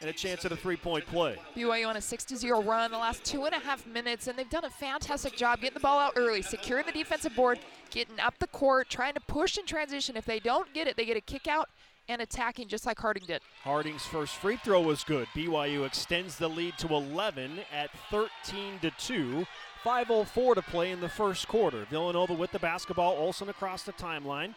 and 0.00 0.10
a 0.10 0.12
chance 0.12 0.44
at 0.44 0.52
a 0.52 0.56
three 0.56 0.76
point 0.76 1.06
play. 1.06 1.36
BYU 1.56 1.88
on 1.88 1.96
a 1.96 2.00
6 2.00 2.26
0 2.26 2.62
run 2.62 2.90
the 2.90 2.98
last 2.98 3.24
two 3.24 3.44
and 3.44 3.54
a 3.54 3.58
half 3.58 3.86
minutes, 3.86 4.26
and 4.26 4.38
they've 4.38 4.50
done 4.50 4.64
a 4.64 4.70
fantastic 4.70 5.36
job 5.36 5.60
getting 5.60 5.74
the 5.74 5.80
ball 5.80 5.98
out 5.98 6.12
early, 6.16 6.42
securing 6.42 6.84
the 6.86 6.92
defensive 6.92 7.34
board, 7.34 7.58
getting 7.90 8.18
up 8.20 8.38
the 8.38 8.48
court, 8.48 8.90
trying 8.90 9.14
to 9.14 9.20
push 9.20 9.56
in 9.56 9.64
transition. 9.64 10.16
If 10.16 10.24
they 10.24 10.40
don't 10.40 10.72
get 10.74 10.88
it, 10.88 10.96
they 10.96 11.04
get 11.04 11.16
a 11.16 11.20
kick 11.20 11.46
out 11.46 11.68
and 12.08 12.20
attacking 12.20 12.68
just 12.68 12.84
like 12.84 12.98
Harding 12.98 13.24
did. 13.26 13.42
Harding's 13.62 14.04
first 14.04 14.34
free 14.34 14.56
throw 14.56 14.80
was 14.80 15.04
good. 15.04 15.28
BYU 15.36 15.86
extends 15.86 16.36
the 16.36 16.48
lead 16.48 16.76
to 16.78 16.92
11 16.92 17.60
at 17.72 17.90
13 18.10 18.80
to 18.82 18.90
2. 18.98 19.46
5.04 19.84 20.54
to 20.54 20.62
play 20.62 20.92
in 20.92 21.00
the 21.00 21.08
first 21.08 21.48
quarter. 21.48 21.86
Villanova 21.90 22.34
with 22.34 22.52
the 22.52 22.58
basketball. 22.58 23.16
Olsen 23.16 23.48
across 23.48 23.82
the 23.82 23.92
timeline. 23.92 24.54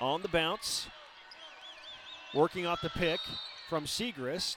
On 0.00 0.22
the 0.22 0.28
bounce. 0.28 0.88
Working 2.34 2.66
off 2.66 2.82
the 2.82 2.90
pick 2.90 3.20
from 3.68 3.86
Siegrist. 3.86 4.56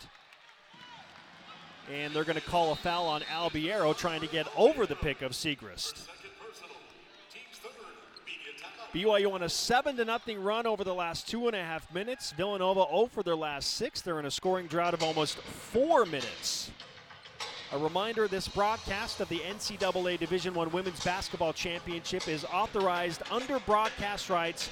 And 1.92 2.14
they're 2.14 2.26
going 2.26 2.40
to 2.40 2.46
call 2.46 2.74
a 2.74 2.76
foul 2.76 3.08
on 3.08 3.22
Albiero 3.22 3.98
trying 3.98 4.22
to 4.22 4.28
get 4.28 4.48
over 4.58 4.86
the 4.86 4.96
pick 4.96 5.22
of 5.22 5.32
Siegrist. 5.32 6.08
BYU 8.94 9.32
on 9.32 9.44
a 9.44 9.50
7 9.50 9.96
to 9.96 10.04
nothing 10.04 10.44
run 10.44 10.68
over 10.68 10.84
the 10.84 10.94
last 10.94 11.30
two 11.30 11.48
and 11.48 11.56
a 11.56 11.64
half 11.64 11.92
minutes. 11.94 12.32
Villanova 12.34 12.86
0 12.90 13.06
for 13.08 13.24
their 13.24 13.38
last 13.38 13.76
six. 13.76 14.02
They're 14.02 14.20
in 14.20 14.26
a 14.26 14.32
scoring 14.32 14.68
drought 14.68 14.94
of 14.94 15.02
almost 15.02 15.38
four 15.38 16.06
minutes. 16.06 16.72
A 17.72 17.78
reminder 17.78 18.28
this 18.28 18.50
broadcast 18.50 19.22
of 19.22 19.30
the 19.30 19.40
NCAA 19.40 20.20
Division 20.20 20.58
I 20.58 20.66
Women's 20.66 21.02
Basketball 21.06 21.54
Championship 21.54 22.28
is 22.28 22.44
authorized 22.44 23.22
under 23.32 23.60
broadcast 23.60 24.30
rights 24.30 24.70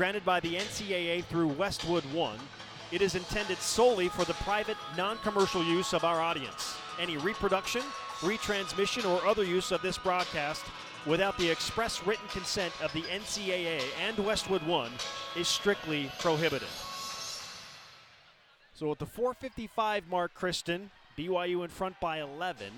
granted 0.00 0.24
by 0.24 0.40
the 0.40 0.54
NCAA 0.54 1.22
through 1.24 1.48
Westwood 1.48 2.02
One. 2.14 2.38
It 2.90 3.02
is 3.02 3.16
intended 3.16 3.58
solely 3.58 4.08
for 4.08 4.24
the 4.24 4.32
private, 4.32 4.78
non 4.96 5.18
commercial 5.18 5.62
use 5.62 5.92
of 5.92 6.04
our 6.04 6.22
audience. 6.22 6.74
Any 6.98 7.18
reproduction, 7.18 7.82
retransmission, 8.20 9.04
or 9.04 9.28
other 9.28 9.44
use 9.44 9.72
of 9.72 9.82
this 9.82 9.98
broadcast 9.98 10.64
without 11.04 11.36
the 11.36 11.50
express 11.50 12.06
written 12.06 12.26
consent 12.28 12.72
of 12.82 12.90
the 12.94 13.02
NCAA 13.02 13.82
and 14.08 14.18
Westwood 14.20 14.62
One 14.62 14.90
is 15.36 15.48
strictly 15.48 16.10
prohibited. 16.18 16.68
So 18.72 18.90
at 18.92 18.98
the 18.98 19.04
455 19.04 20.08
mark, 20.08 20.32
Kristen, 20.32 20.90
BYU 21.18 21.62
in 21.62 21.68
front 21.68 22.00
by 22.00 22.22
11. 22.22 22.72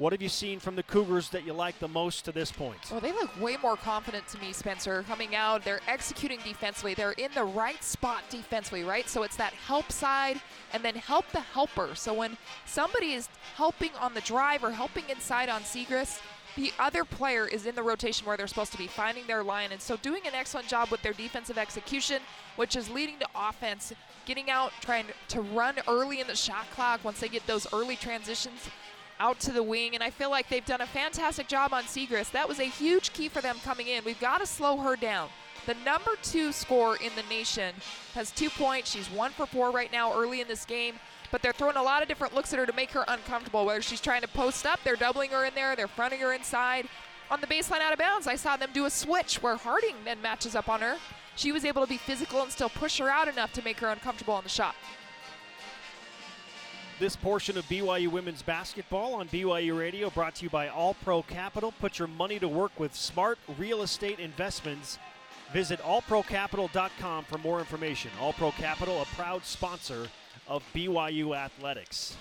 What 0.00 0.14
have 0.14 0.22
you 0.22 0.30
seen 0.30 0.60
from 0.60 0.76
the 0.76 0.82
Cougars 0.82 1.28
that 1.28 1.44
you 1.44 1.52
like 1.52 1.78
the 1.78 1.86
most 1.86 2.24
to 2.24 2.32
this 2.32 2.50
point? 2.50 2.78
Well, 2.90 3.02
they 3.02 3.12
look 3.12 3.38
way 3.38 3.58
more 3.62 3.76
confident 3.76 4.26
to 4.28 4.38
me, 4.38 4.54
Spencer. 4.54 5.04
Coming 5.06 5.34
out, 5.34 5.62
they're 5.62 5.82
executing 5.86 6.38
defensively. 6.42 6.94
They're 6.94 7.12
in 7.12 7.30
the 7.34 7.44
right 7.44 7.84
spot 7.84 8.22
defensively, 8.30 8.82
right? 8.82 9.06
So 9.10 9.24
it's 9.24 9.36
that 9.36 9.52
help 9.52 9.92
side 9.92 10.40
and 10.72 10.82
then 10.82 10.94
help 10.94 11.30
the 11.32 11.40
helper. 11.40 11.90
So 11.94 12.14
when 12.14 12.38
somebody 12.64 13.12
is 13.12 13.28
helping 13.56 13.90
on 14.00 14.14
the 14.14 14.22
drive 14.22 14.64
or 14.64 14.70
helping 14.70 15.04
inside 15.10 15.50
on 15.50 15.60
Siegrist, 15.60 16.22
the 16.56 16.72
other 16.78 17.04
player 17.04 17.46
is 17.46 17.66
in 17.66 17.74
the 17.74 17.82
rotation 17.82 18.26
where 18.26 18.38
they're 18.38 18.46
supposed 18.46 18.72
to 18.72 18.78
be 18.78 18.86
finding 18.86 19.26
their 19.26 19.42
line. 19.42 19.70
And 19.70 19.82
so 19.82 19.98
doing 19.98 20.22
an 20.26 20.32
excellent 20.34 20.66
job 20.66 20.88
with 20.88 21.02
their 21.02 21.12
defensive 21.12 21.58
execution, 21.58 22.22
which 22.56 22.74
is 22.74 22.88
leading 22.88 23.18
to 23.18 23.28
offense, 23.36 23.92
getting 24.24 24.48
out, 24.48 24.72
trying 24.80 25.08
to 25.28 25.42
run 25.42 25.74
early 25.86 26.20
in 26.20 26.26
the 26.26 26.34
shot 26.34 26.70
clock 26.70 27.04
once 27.04 27.20
they 27.20 27.28
get 27.28 27.46
those 27.46 27.70
early 27.74 27.96
transitions 27.96 28.70
out 29.20 29.38
to 29.40 29.52
the 29.52 29.62
wing. 29.62 29.94
And 29.94 30.02
I 30.02 30.10
feel 30.10 30.30
like 30.30 30.48
they've 30.48 30.64
done 30.64 30.80
a 30.80 30.86
fantastic 30.86 31.46
job 31.46 31.72
on 31.72 31.84
Siegrist. 31.84 32.32
That 32.32 32.48
was 32.48 32.58
a 32.58 32.64
huge 32.64 33.12
key 33.12 33.28
for 33.28 33.40
them 33.40 33.58
coming 33.62 33.86
in. 33.86 34.04
We've 34.04 34.18
got 34.18 34.38
to 34.38 34.46
slow 34.46 34.78
her 34.78 34.96
down. 34.96 35.28
The 35.66 35.74
number 35.84 36.12
two 36.22 36.50
scorer 36.50 36.96
in 36.96 37.12
the 37.14 37.22
nation 37.28 37.74
has 38.14 38.32
two 38.32 38.50
points. 38.50 38.90
She's 38.90 39.08
one 39.08 39.30
for 39.30 39.46
four 39.46 39.70
right 39.70 39.92
now 39.92 40.12
early 40.12 40.40
in 40.40 40.48
this 40.48 40.64
game 40.64 40.94
but 41.30 41.42
they're 41.42 41.52
throwing 41.52 41.76
a 41.76 41.82
lot 41.82 42.02
of 42.02 42.08
different 42.08 42.34
looks 42.34 42.52
at 42.52 42.58
her 42.58 42.66
to 42.66 42.72
make 42.72 42.90
her 42.90 43.04
uncomfortable. 43.08 43.64
Whether 43.64 43.82
she's 43.82 44.00
trying 44.00 44.22
to 44.22 44.28
post 44.28 44.66
up, 44.66 44.80
they're 44.82 44.96
doubling 44.96 45.30
her 45.30 45.44
in 45.44 45.54
there, 45.54 45.76
they're 45.76 45.88
fronting 45.88 46.20
her 46.20 46.32
inside. 46.32 46.88
On 47.30 47.40
the 47.40 47.46
baseline 47.46 47.80
out 47.80 47.92
of 47.92 47.98
bounds, 47.98 48.26
I 48.26 48.34
saw 48.34 48.56
them 48.56 48.70
do 48.72 48.86
a 48.86 48.90
switch 48.90 49.40
where 49.42 49.56
Harding 49.56 49.94
then 50.04 50.20
matches 50.20 50.56
up 50.56 50.68
on 50.68 50.80
her. 50.80 50.96
She 51.36 51.52
was 51.52 51.64
able 51.64 51.82
to 51.82 51.88
be 51.88 51.96
physical 51.96 52.42
and 52.42 52.50
still 52.50 52.68
push 52.68 52.98
her 52.98 53.08
out 53.08 53.28
enough 53.28 53.52
to 53.52 53.62
make 53.62 53.78
her 53.78 53.88
uncomfortable 53.88 54.34
on 54.34 54.42
the 54.42 54.48
shot. 54.48 54.74
This 57.00 57.16
portion 57.16 57.56
of 57.56 57.66
BYU 57.66 58.08
women's 58.08 58.42
basketball 58.42 59.14
on 59.14 59.28
BYU 59.28 59.78
Radio 59.78 60.10
brought 60.10 60.34
to 60.34 60.42
you 60.42 60.50
by 60.50 60.68
All 60.68 60.92
Pro 61.02 61.22
Capital. 61.22 61.72
Put 61.80 61.98
your 61.98 62.08
money 62.08 62.38
to 62.38 62.46
work 62.46 62.78
with 62.78 62.94
smart 62.94 63.38
real 63.56 63.80
estate 63.80 64.20
investments. 64.20 64.98
Visit 65.50 65.80
allprocapital.com 65.80 67.24
for 67.24 67.38
more 67.38 67.58
information. 67.58 68.10
All 68.20 68.34
Pro 68.34 68.50
Capital, 68.50 69.00
a 69.00 69.06
proud 69.16 69.46
sponsor 69.46 70.08
of 70.46 70.62
BYU 70.74 71.34
athletics. 71.34 72.18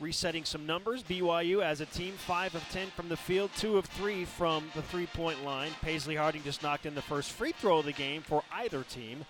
Resetting 0.00 0.46
some 0.46 0.64
numbers, 0.64 1.02
BYU 1.02 1.62
as 1.62 1.82
a 1.82 1.86
team, 1.86 2.14
5 2.14 2.54
of 2.54 2.66
10 2.70 2.86
from 2.96 3.10
the 3.10 3.18
field, 3.18 3.50
2 3.58 3.76
of 3.76 3.84
3 3.84 4.24
from 4.24 4.70
the 4.74 4.82
three 4.82 5.08
point 5.08 5.44
line. 5.44 5.72
Paisley 5.82 6.16
Harding 6.16 6.42
just 6.42 6.62
knocked 6.62 6.86
in 6.86 6.94
the 6.94 7.02
first 7.02 7.32
free 7.32 7.52
throw 7.52 7.80
of 7.80 7.84
the 7.84 7.92
game 7.92 8.22
for 8.22 8.42
either 8.50 8.82
team 8.84 9.26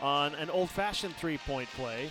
on 0.00 0.34
an 0.34 0.50
old 0.50 0.68
fashioned 0.68 1.14
three 1.14 1.38
point 1.38 1.68
play. 1.76 2.10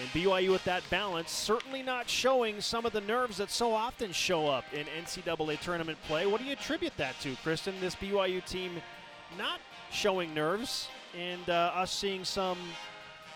And 0.00 0.08
BYU 0.10 0.50
with 0.50 0.64
that 0.64 0.82
balance, 0.88 1.30
certainly 1.30 1.82
not 1.82 2.08
showing 2.08 2.60
some 2.60 2.86
of 2.86 2.92
the 2.92 3.02
nerves 3.02 3.36
that 3.36 3.50
so 3.50 3.74
often 3.74 4.10
show 4.12 4.48
up 4.48 4.64
in 4.72 4.86
NCAA 4.86 5.60
tournament 5.60 5.98
play. 6.06 6.26
What 6.26 6.40
do 6.40 6.46
you 6.46 6.52
attribute 6.52 6.96
that 6.96 7.18
to, 7.20 7.36
Kristen? 7.42 7.74
This 7.80 7.94
BYU 7.94 8.44
team 8.46 8.72
not 9.36 9.60
showing 9.90 10.32
nerves 10.32 10.88
and 11.16 11.46
uh, 11.48 11.72
us 11.74 11.92
seeing 11.92 12.24
some 12.24 12.58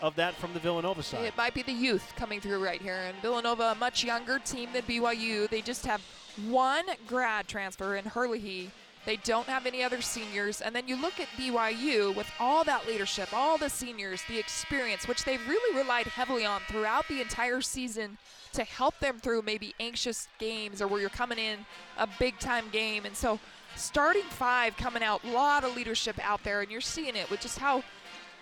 of 0.01 0.15
that 0.17 0.35
from 0.35 0.53
the 0.55 0.61
Villanova 0.61 1.03
side. 1.03 1.25
It 1.25 1.37
might 1.37 1.55
be 1.55 1.63
the 1.63 1.73
youth 1.73 2.13
coming 2.17 2.41
through 2.41 2.63
right 2.63 2.81
here. 2.81 3.01
And 3.07 3.17
Villanova, 3.19 3.73
a 3.73 3.75
much 3.75 4.05
younger 4.05 4.39
team 4.39 4.71
than 4.73 4.83
BYU. 4.83 5.49
They 5.49 5.63
just 5.63 5.87
have 5.87 6.03
one 6.49 6.85
grad 7.07 7.49
transfer 7.49 7.97
in 7.97 8.05
Herlihy. 8.05 8.71
They 9.07 9.17
don't 9.17 9.47
have 9.47 9.67
any 9.67 9.83
other 9.85 10.03
seniors. 10.03 10.61
And 10.61 10.75
then 10.75 10.89
you 10.89 11.01
look 11.01 11.21
at 11.21 11.29
BYU 11.39 12.15
with 12.15 12.31
all 12.41 12.65
that 12.65 12.87
leadership, 12.89 13.29
all 13.33 13.57
the 13.57 13.71
seniors, 13.71 14.23
the 14.29 14.39
experience, 14.39 15.07
which 15.07 15.25
they've 15.25 15.49
really 15.49 15.79
relied 15.79 16.07
heavily 16.09 16.45
on 16.45 16.61
throughout 16.69 17.07
the 17.09 17.21
entire 17.21 17.61
season 17.61 18.19
to 18.53 18.65
help 18.65 18.99
them 18.99 19.19
through 19.19 19.43
maybe 19.43 19.75
anxious 19.79 20.27
games 20.39 20.83
or 20.83 20.89
where 20.89 21.01
you're 21.01 21.09
coming 21.09 21.39
in 21.39 21.65
a 21.99 22.09
big 22.19 22.39
time 22.41 22.65
game. 22.73 23.07
And 23.07 23.17
so 23.17 23.39
starting 23.77 24.25
five 24.25 24.77
coming 24.77 25.05
out, 25.05 25.23
a 25.25 25.31
lot 25.31 25.63
of 25.63 25.77
leadership 25.77 26.19
out 26.23 26.43
there, 26.43 26.63
and 26.63 26.71
you're 26.71 26.81
seeing 26.81 27.15
it 27.15 27.31
with 27.31 27.41
just 27.41 27.59
how 27.59 27.85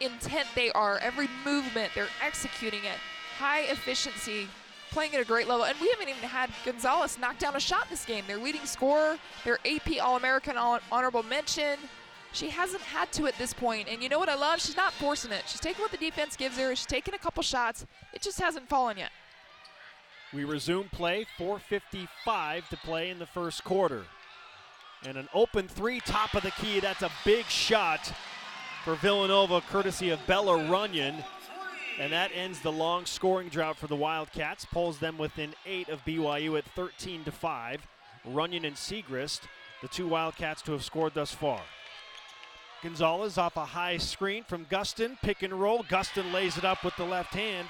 intent 0.00 0.46
they 0.55 0.70
are. 0.72 0.98
Every 0.98 1.29
movement, 1.44 1.92
they're 1.94 2.09
executing 2.24 2.81
it. 2.81 2.98
High 3.38 3.62
efficiency, 3.62 4.48
playing 4.94 5.14
at 5.14 5.20
a 5.20 5.24
great 5.24 5.48
level. 5.48 5.66
And 5.66 5.76
we 5.80 5.90
haven't 5.90 6.09
even 6.09 6.22
had 6.22 6.50
Gonzalez 6.64 7.18
knock 7.18 7.38
down 7.38 7.57
a 7.57 7.61
shot 7.61 7.90
this 7.90 8.04
game. 8.04 8.24
Their 8.28 8.38
leading 8.38 8.64
scorer, 8.64 9.18
their 9.44 9.59
AP 9.66 10.00
All 10.00 10.16
American 10.16 10.57
honorable 10.57 11.24
mention. 11.24 11.78
She 12.33 12.48
hasn't 12.48 12.83
had 12.83 13.12
to 13.12 13.26
at 13.26 13.37
this 13.37 13.52
point. 13.52 13.88
And 13.90 14.02
you 14.02 14.09
know 14.09 14.20
what 14.20 14.28
I 14.28 14.37
love? 14.37 14.61
She's 14.61 14.76
not 14.76 14.92
forcing 14.92 15.33
it. 15.33 15.42
She's 15.46 15.61
taking 15.61 15.83
what 15.83 15.90
the 15.90 15.96
defense 15.96 16.37
gives 16.37 16.57
her. 16.59 16.74
She's 16.74 16.87
taking 16.87 17.12
a 17.12 17.18
couple 17.18 17.42
shots. 17.42 17.85
It 18.12 18.22
just 18.22 18.40
hasn't 18.40 18.68
fallen 18.68 18.96
yet. 18.96 19.11
We 20.33 20.44
resume 20.44 20.88
play, 20.90 21.26
4.55 21.38 22.68
to 22.68 22.76
play 22.78 23.11
in 23.11 23.18
the 23.18 23.26
first 23.26 23.62
quarter. 23.64 24.04
And 25.07 25.16
an 25.16 25.28
open 25.35 25.68
three, 25.68 26.00
top 26.00 26.35
of 26.35 26.42
the 26.42 26.50
key. 26.52 26.80
That's 26.80 27.02
a 27.02 27.11
big 27.24 27.46
shot 27.46 28.12
for 28.85 28.94
Villanova, 28.96 29.61
courtesy 29.61 30.11
of 30.11 30.24
Bella 30.26 30.68
Runyon. 30.68 31.16
And 31.98 32.12
that 32.12 32.30
ends 32.35 32.61
the 32.61 32.72
long 32.72 33.07
scoring 33.07 33.48
drought 33.48 33.76
for 33.76 33.87
the 33.87 33.96
Wildcats, 33.96 34.64
pulls 34.64 34.98
them 34.98 35.16
within 35.16 35.54
eight 35.64 35.88
of 35.88 36.04
BYU 36.04 36.59
at 36.59 36.64
13 36.74 37.24
to 37.24 37.33
5. 37.33 37.87
Runyon 38.26 38.64
and 38.64 38.76
Siegrist, 38.76 39.40
the 39.83 39.88
two 39.88 40.09
Wildcats 40.09 40.62
to 40.62 40.72
have 40.72 40.85
scored 40.85 41.14
thus 41.14 41.33
far. 41.33 41.61
Gonzalez 42.83 43.38
off 43.38 43.57
a 43.57 43.64
high 43.64 43.96
screen 43.96 44.44
from 44.44 44.66
Gustin, 44.66 45.16
pick 45.22 45.42
and 45.42 45.52
roll. 45.54 45.85
Gustin 45.85 46.33
lays 46.33 46.59
it 46.59 46.64
up 46.64 46.85
with 46.85 46.96
the 46.96 47.04
left 47.04 47.33
hand 47.33 47.66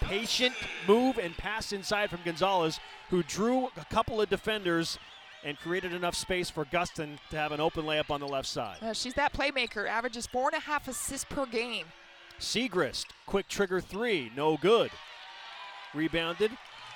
patient 0.00 0.54
move 0.86 1.18
and 1.18 1.36
pass 1.36 1.72
inside 1.72 2.10
from 2.10 2.20
Gonzalez, 2.24 2.80
who 3.10 3.22
drew 3.22 3.66
a 3.76 3.84
couple 3.90 4.20
of 4.20 4.28
defenders 4.28 4.98
and 5.44 5.58
created 5.58 5.92
enough 5.92 6.14
space 6.14 6.50
for 6.50 6.64
Gustin 6.64 7.18
to 7.30 7.36
have 7.36 7.52
an 7.52 7.60
open 7.60 7.84
layup 7.84 8.10
on 8.10 8.20
the 8.20 8.26
left 8.26 8.48
side. 8.48 8.78
Uh, 8.82 8.92
she's 8.92 9.14
that 9.14 9.32
playmaker, 9.32 9.88
averages 9.88 10.26
four 10.26 10.48
and 10.48 10.56
a 10.56 10.60
half 10.60 10.88
assists 10.88 11.24
per 11.24 11.46
game. 11.46 11.86
Siegrist, 12.40 13.06
quick 13.26 13.48
trigger 13.48 13.80
three, 13.80 14.30
no 14.36 14.56
good. 14.56 14.90
Rebounded 15.92 16.52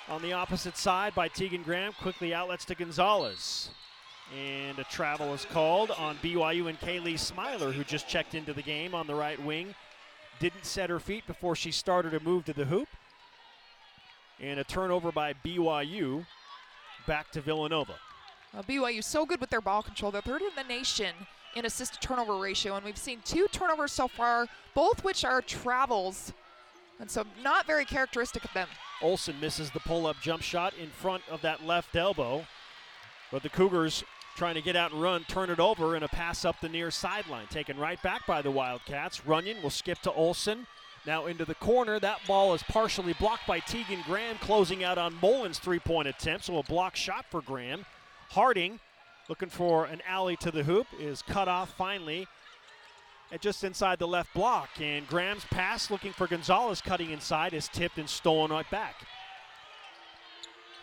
on 0.07 0.21
the 0.21 0.33
opposite 0.33 0.77
side 0.77 1.13
by 1.15 1.27
Tegan 1.27 1.63
Graham, 1.63 1.93
quickly 1.93 2.33
outlets 2.33 2.65
to 2.65 2.75
Gonzalez. 2.75 3.69
And 4.37 4.79
a 4.79 4.83
travel 4.85 5.33
is 5.33 5.45
called 5.45 5.91
on 5.91 6.15
BYU 6.17 6.67
and 6.67 6.79
Kaylee 6.79 7.19
Smiler, 7.19 7.71
who 7.71 7.83
just 7.83 8.07
checked 8.07 8.35
into 8.35 8.53
the 8.53 8.61
game 8.61 8.95
on 8.95 9.05
the 9.05 9.15
right 9.15 9.41
wing. 9.43 9.75
Didn't 10.39 10.65
set 10.65 10.89
her 10.89 10.99
feet 10.99 11.27
before 11.27 11.55
she 11.55 11.71
started 11.71 12.11
to 12.11 12.19
move 12.21 12.45
to 12.45 12.53
the 12.53 12.65
hoop. 12.65 12.87
And 14.39 14.59
a 14.59 14.63
turnover 14.63 15.11
by 15.11 15.33
BYU 15.33 16.25
back 17.05 17.31
to 17.31 17.41
Villanova. 17.41 17.95
Uh, 18.55 18.63
BYU 18.63 19.03
so 19.03 19.25
good 19.25 19.41
with 19.41 19.49
their 19.49 19.61
ball 19.61 19.83
control. 19.83 20.11
They're 20.11 20.21
third 20.21 20.41
in 20.41 20.55
the 20.55 20.63
nation 20.63 21.13
in 21.55 21.65
assist 21.65 22.01
turnover 22.01 22.37
ratio, 22.37 22.75
and 22.75 22.85
we've 22.85 22.97
seen 22.97 23.19
two 23.23 23.47
turnovers 23.51 23.91
so 23.91 24.07
far, 24.07 24.47
both 24.73 25.03
which 25.03 25.23
are 25.23 25.41
travels, 25.41 26.33
and 26.99 27.09
so 27.09 27.23
not 27.43 27.65
very 27.67 27.85
characteristic 27.85 28.43
of 28.43 28.53
them. 28.53 28.67
Olsen 29.01 29.39
misses 29.39 29.71
the 29.71 29.79
pull 29.81 30.07
up 30.07 30.15
jump 30.21 30.41
shot 30.41 30.73
in 30.81 30.89
front 30.89 31.23
of 31.29 31.41
that 31.41 31.65
left 31.65 31.95
elbow, 31.95 32.45
but 33.31 33.43
the 33.43 33.49
Cougars 33.49 34.03
trying 34.35 34.55
to 34.55 34.61
get 34.61 34.75
out 34.75 34.91
and 34.91 35.01
run, 35.01 35.23
turn 35.27 35.49
it 35.49 35.59
over, 35.59 35.95
and 35.95 36.03
a 36.03 36.07
pass 36.07 36.43
up 36.43 36.59
the 36.59 36.69
near 36.69 36.89
sideline. 36.89 37.45
Taken 37.47 37.77
right 37.77 38.01
back 38.01 38.25
by 38.25 38.41
the 38.41 38.49
Wildcats. 38.49 39.25
Runyon 39.27 39.61
will 39.61 39.69
skip 39.69 39.99
to 39.99 40.11
Olsen. 40.11 40.65
Now 41.05 41.25
into 41.25 41.45
the 41.45 41.55
corner. 41.55 41.99
That 41.99 42.25
ball 42.25 42.53
is 42.53 42.63
partially 42.63 43.13
blocked 43.13 43.45
by 43.45 43.59
Tegan 43.59 44.01
Graham, 44.05 44.37
closing 44.37 44.83
out 44.83 44.97
on 44.97 45.19
Mullen's 45.21 45.59
three 45.59 45.79
point 45.79 46.07
attempt. 46.07 46.45
So 46.45 46.57
a 46.57 46.63
block 46.63 46.95
shot 46.95 47.25
for 47.29 47.41
Graham. 47.41 47.85
Harding, 48.29 48.79
looking 49.33 49.49
for 49.49 49.85
an 49.85 49.99
alley 50.07 50.35
to 50.35 50.51
the 50.51 50.61
hoop, 50.61 50.85
is 50.99 51.23
cut 51.23 51.47
off 51.47 51.73
finally 51.75 52.27
at 53.31 53.41
just 53.41 53.63
inside 53.63 53.97
the 53.97 54.07
left 54.07 54.31
block. 54.35 54.69
And 54.79 55.07
Graham's 55.07 55.43
pass, 55.45 55.89
looking 55.89 56.13
for 56.13 56.27
Gonzalez 56.27 56.81
cutting 56.81 57.09
inside, 57.09 57.51
is 57.51 57.67
tipped 57.67 57.97
and 57.97 58.07
stolen 58.07 58.51
right 58.51 58.69
back. 58.69 58.93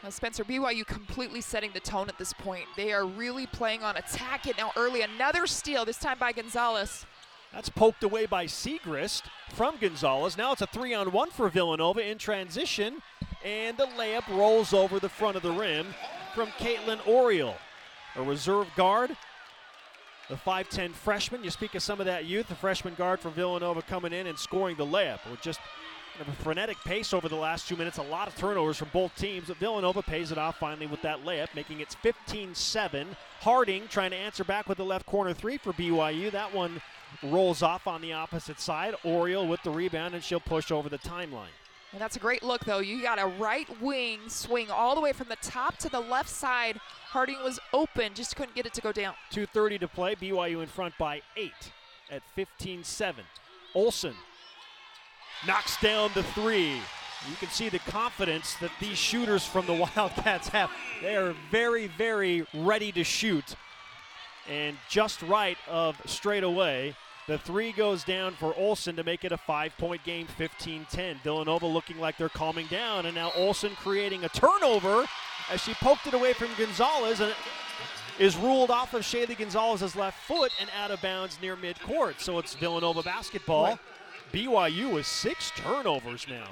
Now 0.03 0.11
Spencer, 0.11 0.43
BYU 0.43 0.85
completely 0.85 1.41
setting 1.41 1.71
the 1.75 1.79
tone 1.79 2.09
at 2.09 2.19
this 2.19 2.33
point. 2.33 2.65
They 2.77 2.93
are 2.93 3.07
really 3.07 3.47
playing 3.47 3.85
on 3.85 3.97
attack 3.97 4.49
it 4.49 4.59
now 4.59 4.73
early. 4.77 5.03
Another 5.03 5.47
steal, 5.47 5.85
this 5.85 5.99
time 5.99 6.19
by 6.19 6.33
Gonzalez. 6.33 7.07
That's 7.53 7.69
poked 7.69 8.03
away 8.03 8.27
by 8.27 8.47
Siegrist 8.47 9.23
from 9.51 9.77
Gonzalez. 9.77 10.37
Now 10.37 10.51
it's 10.51 10.63
a 10.63 10.67
three 10.67 10.93
on 10.93 11.13
one 11.13 11.31
for 11.31 11.49
Villanova 11.49 12.01
in 12.01 12.19
transition, 12.19 13.01
and 13.45 13.77
the 13.77 13.87
layup 13.87 14.27
rolls 14.27 14.75
over 14.75 14.99
the 14.99 15.09
front 15.09 15.37
of 15.37 15.45
the 15.45 15.53
rim 15.53 15.87
from 16.35 16.49
Kaitlyn 16.59 16.99
Orihel, 17.03 17.55
a 18.16 18.23
reserve 18.23 18.68
guard. 18.77 19.16
The 20.29 20.37
5'10 20.37 20.92
freshman. 20.92 21.42
You 21.42 21.51
speak 21.51 21.75
of 21.75 21.83
some 21.83 21.99
of 21.99 22.07
that 22.07 22.25
youth, 22.25 22.49
the 22.49 22.55
freshman 22.55 22.94
guard 22.94 23.18
from 23.18 23.33
Villanova 23.33 23.83
coming 23.83 24.12
in 24.12 24.29
and 24.29 24.38
scoring 24.38 24.77
the 24.77 24.87
layup. 24.87 25.18
With 25.29 25.40
just 25.40 25.59
a 26.20 26.33
frenetic 26.42 26.77
pace 26.85 27.12
over 27.12 27.29
the 27.29 27.37
last 27.37 27.68
two 27.68 27.77
minutes, 27.77 27.99
a 27.99 28.03
lot 28.03 28.29
of 28.29 28.37
turnovers 28.37 28.77
from 28.77 28.90
both 28.92 29.14
teams. 29.16 29.49
But 29.49 29.57
Villanova 29.57 30.03
pays 30.03 30.31
it 30.31 30.38
off 30.38 30.59
finally 30.59 30.87
with 30.87 31.03
that 31.03 31.25
layup, 31.25 31.49
making 31.55 31.81
it 31.81 31.96
15 32.01 32.55
7. 32.55 33.09
Harding 33.40 33.88
trying 33.88 34.11
to 34.11 34.16
answer 34.16 34.44
back 34.44 34.68
with 34.68 34.79
the 34.79 34.85
left 34.85 35.07
corner 35.07 35.33
three 35.33 35.59
for 35.59 35.73
BYU. 35.73 36.31
That 36.31 36.55
one 36.55 36.81
rolls 37.25 37.62
off 37.62 37.87
on 37.87 38.01
the 38.01 38.12
opposite 38.12 38.61
side. 38.61 38.94
Orihel 39.05 39.49
with 39.49 39.62
the 39.62 39.70
rebound, 39.70 40.14
and 40.14 40.23
she'll 40.23 40.40
push 40.40 40.70
over 40.70 40.88
the 40.88 40.99
timeline. 40.99 41.49
And 41.92 42.00
that's 42.00 42.16
a 42.16 42.20
great 42.20 42.42
look, 42.42 42.64
though. 42.64 42.79
You 42.79 43.03
got 43.03 43.18
a 43.18 43.26
right 43.26 43.68
wing 43.81 44.20
swing 44.29 44.70
all 44.70 44.94
the 44.94 45.00
way 45.00 45.12
from 45.12 45.29
the 45.29 45.37
top 45.42 45.76
to 45.79 45.88
the 45.88 46.00
left 46.00 46.29
side. 46.29 46.79
Harding 47.09 47.42
was 47.42 47.59
open, 47.72 48.14
just 48.14 48.37
couldn't 48.37 48.55
get 48.55 48.64
it 48.66 48.74
to 48.74 48.81
go 48.81 48.92
down. 48.92 49.14
2.30 49.33 49.81
to 49.81 49.88
play. 49.88 50.14
BYU 50.14 50.62
in 50.62 50.68
front 50.68 50.96
by 50.98 51.20
eight 51.37 51.72
at 52.11 52.22
15 52.37 52.85
7. 52.85 53.24
Olsen 53.74 54.14
knocks 55.46 55.81
down 55.81 56.11
the 56.14 56.22
three. 56.22 56.74
You 57.29 57.37
can 57.38 57.48
see 57.48 57.68
the 57.68 57.79
confidence 57.81 58.55
that 58.61 58.70
these 58.81 58.96
shooters 58.96 59.44
from 59.44 59.66
the 59.66 59.74
Wildcats 59.96 60.48
have. 60.48 60.70
They 61.03 61.16
are 61.16 61.35
very, 61.50 61.88
very 61.88 62.46
ready 62.55 62.92
to 62.92 63.05
shoot. 63.05 63.57
And 64.48 64.76
just 64.88 65.22
right 65.22 65.59
of 65.68 66.00
straight 66.07 66.44
away. 66.44 66.94
The 67.31 67.38
three 67.38 67.71
goes 67.71 68.03
down 68.03 68.33
for 68.33 68.53
Olsen 68.57 68.97
to 68.97 69.05
make 69.05 69.25
it 69.25 69.31
a 69.31 69.37
five 69.37 69.79
point 69.79 70.03
game, 70.03 70.27
15 70.27 70.85
10. 70.90 71.21
Villanova 71.23 71.64
looking 71.64 72.01
like 72.01 72.19
they're 72.19 72.29
calming 72.29 72.66
down, 72.66 73.07
and 73.07 73.14
now 73.14 73.31
Olsen 73.37 73.71
creating 73.77 74.25
a 74.25 74.29
turnover 74.31 75.07
as 75.49 75.62
she 75.62 75.73
poked 75.75 76.09
it 76.09 76.14
away 76.14 76.33
from 76.33 76.49
Gonzalez 76.59 77.21
and 77.21 77.33
is 78.19 78.37
ruled 78.37 78.73
off 78.73 78.95
of 78.95 79.03
Shaylee 79.03 79.38
Gonzalez's 79.38 79.95
left 79.95 80.21
foot 80.25 80.51
and 80.61 80.69
out 80.77 80.90
of 80.90 81.01
bounds 81.03 81.38
near 81.40 81.55
midcourt. 81.55 82.19
So 82.19 82.40
it's 82.40 82.57
Villanova 82.57 83.05
basketball. 83.05 83.79
BYU 84.33 84.93
with 84.93 85.07
six 85.07 85.53
turnovers 85.55 86.27
now. 86.29 86.49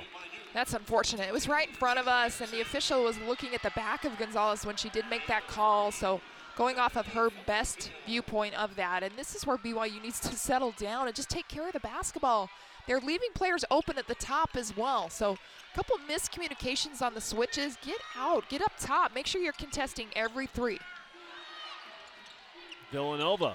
That's 0.54 0.74
unfortunate. 0.74 1.26
It 1.26 1.32
was 1.32 1.48
right 1.48 1.66
in 1.66 1.74
front 1.74 1.98
of 1.98 2.06
us, 2.06 2.40
and 2.40 2.52
the 2.52 2.60
official 2.60 3.02
was 3.02 3.18
looking 3.26 3.52
at 3.52 3.64
the 3.64 3.72
back 3.74 4.04
of 4.04 4.16
Gonzalez 4.16 4.64
when 4.64 4.76
she 4.76 4.90
did 4.90 5.06
make 5.10 5.26
that 5.26 5.48
call. 5.48 5.90
So 5.90 6.20
going 6.58 6.76
off 6.76 6.96
of 6.96 7.06
her 7.06 7.28
best 7.46 7.92
viewpoint 8.04 8.52
of 8.60 8.74
that. 8.74 9.04
And 9.04 9.12
this 9.16 9.36
is 9.36 9.46
where 9.46 9.56
BYU 9.56 10.02
needs 10.02 10.18
to 10.20 10.34
settle 10.34 10.74
down 10.76 11.06
and 11.06 11.14
just 11.14 11.30
take 11.30 11.46
care 11.46 11.68
of 11.68 11.72
the 11.72 11.80
basketball. 11.80 12.50
They're 12.88 12.98
leaving 12.98 13.28
players 13.32 13.64
open 13.70 13.96
at 13.96 14.08
the 14.08 14.16
top 14.16 14.56
as 14.56 14.76
well. 14.76 15.08
So 15.08 15.32
a 15.72 15.76
couple 15.76 15.96
miscommunications 16.10 17.00
on 17.00 17.14
the 17.14 17.20
switches. 17.20 17.78
Get 17.84 17.98
out, 18.18 18.48
get 18.48 18.60
up 18.60 18.72
top. 18.80 19.14
Make 19.14 19.28
sure 19.28 19.40
you're 19.40 19.52
contesting 19.52 20.08
every 20.16 20.48
three. 20.48 20.80
Villanova 22.90 23.54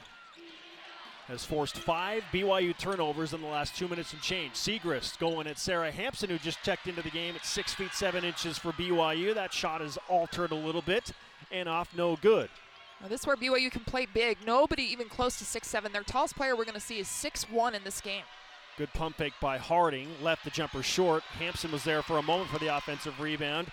has 1.28 1.44
forced 1.44 1.78
five 1.78 2.24
BYU 2.32 2.78
turnovers 2.78 3.34
in 3.34 3.42
the 3.42 3.48
last 3.48 3.76
two 3.76 3.90
minutes 3.90 4.14
and 4.14 4.22
change. 4.22 4.54
Siegrist 4.54 5.20
going 5.20 5.48
at 5.48 5.58
Sarah 5.58 5.92
Hamson, 5.92 6.30
who 6.30 6.38
just 6.38 6.62
checked 6.64 6.88
into 6.88 7.02
the 7.02 7.10
game 7.10 7.36
at 7.36 7.46
six 7.46 7.74
feet 7.74 7.94
seven 7.94 8.24
inches 8.24 8.58
for 8.58 8.72
BYU. 8.72 9.34
That 9.34 9.52
shot 9.52 9.82
is 9.82 9.98
altered 10.08 10.52
a 10.52 10.56
little 10.56 10.82
bit 10.82 11.12
and 11.52 11.68
off 11.68 11.90
no 11.98 12.16
good. 12.16 12.50
Now 13.04 13.10
this 13.10 13.22
is 13.22 13.28
where 13.28 13.36
BYU 13.36 13.70
can 13.70 13.84
play 13.84 14.08
big. 14.12 14.38
Nobody 14.46 14.84
even 14.84 15.10
close 15.10 15.38
to 15.40 15.44
six 15.44 15.68
seven. 15.68 15.92
Their 15.92 16.04
tallest 16.04 16.38
player 16.38 16.56
we're 16.56 16.64
going 16.64 16.74
to 16.74 16.80
see 16.80 17.00
is 17.00 17.10
six 17.10 17.44
one 17.50 17.76
in 17.76 17.84
this 17.84 18.00
game. 18.00 18.24
Good 18.78 18.94
pump 18.94 19.18
fake 19.18 19.34
by 19.42 19.58
Harding. 19.58 20.08
Left 20.22 20.46
the 20.46 20.50
jumper 20.50 20.82
short. 20.82 21.22
Hamson 21.38 21.74
was 21.74 21.84
there 21.84 22.02
for 22.02 22.18
a 22.18 22.24
moment 22.24 22.50
for 22.50 22.60
the 22.60 22.76
offensive 22.76 23.20
rebound. 23.20 23.68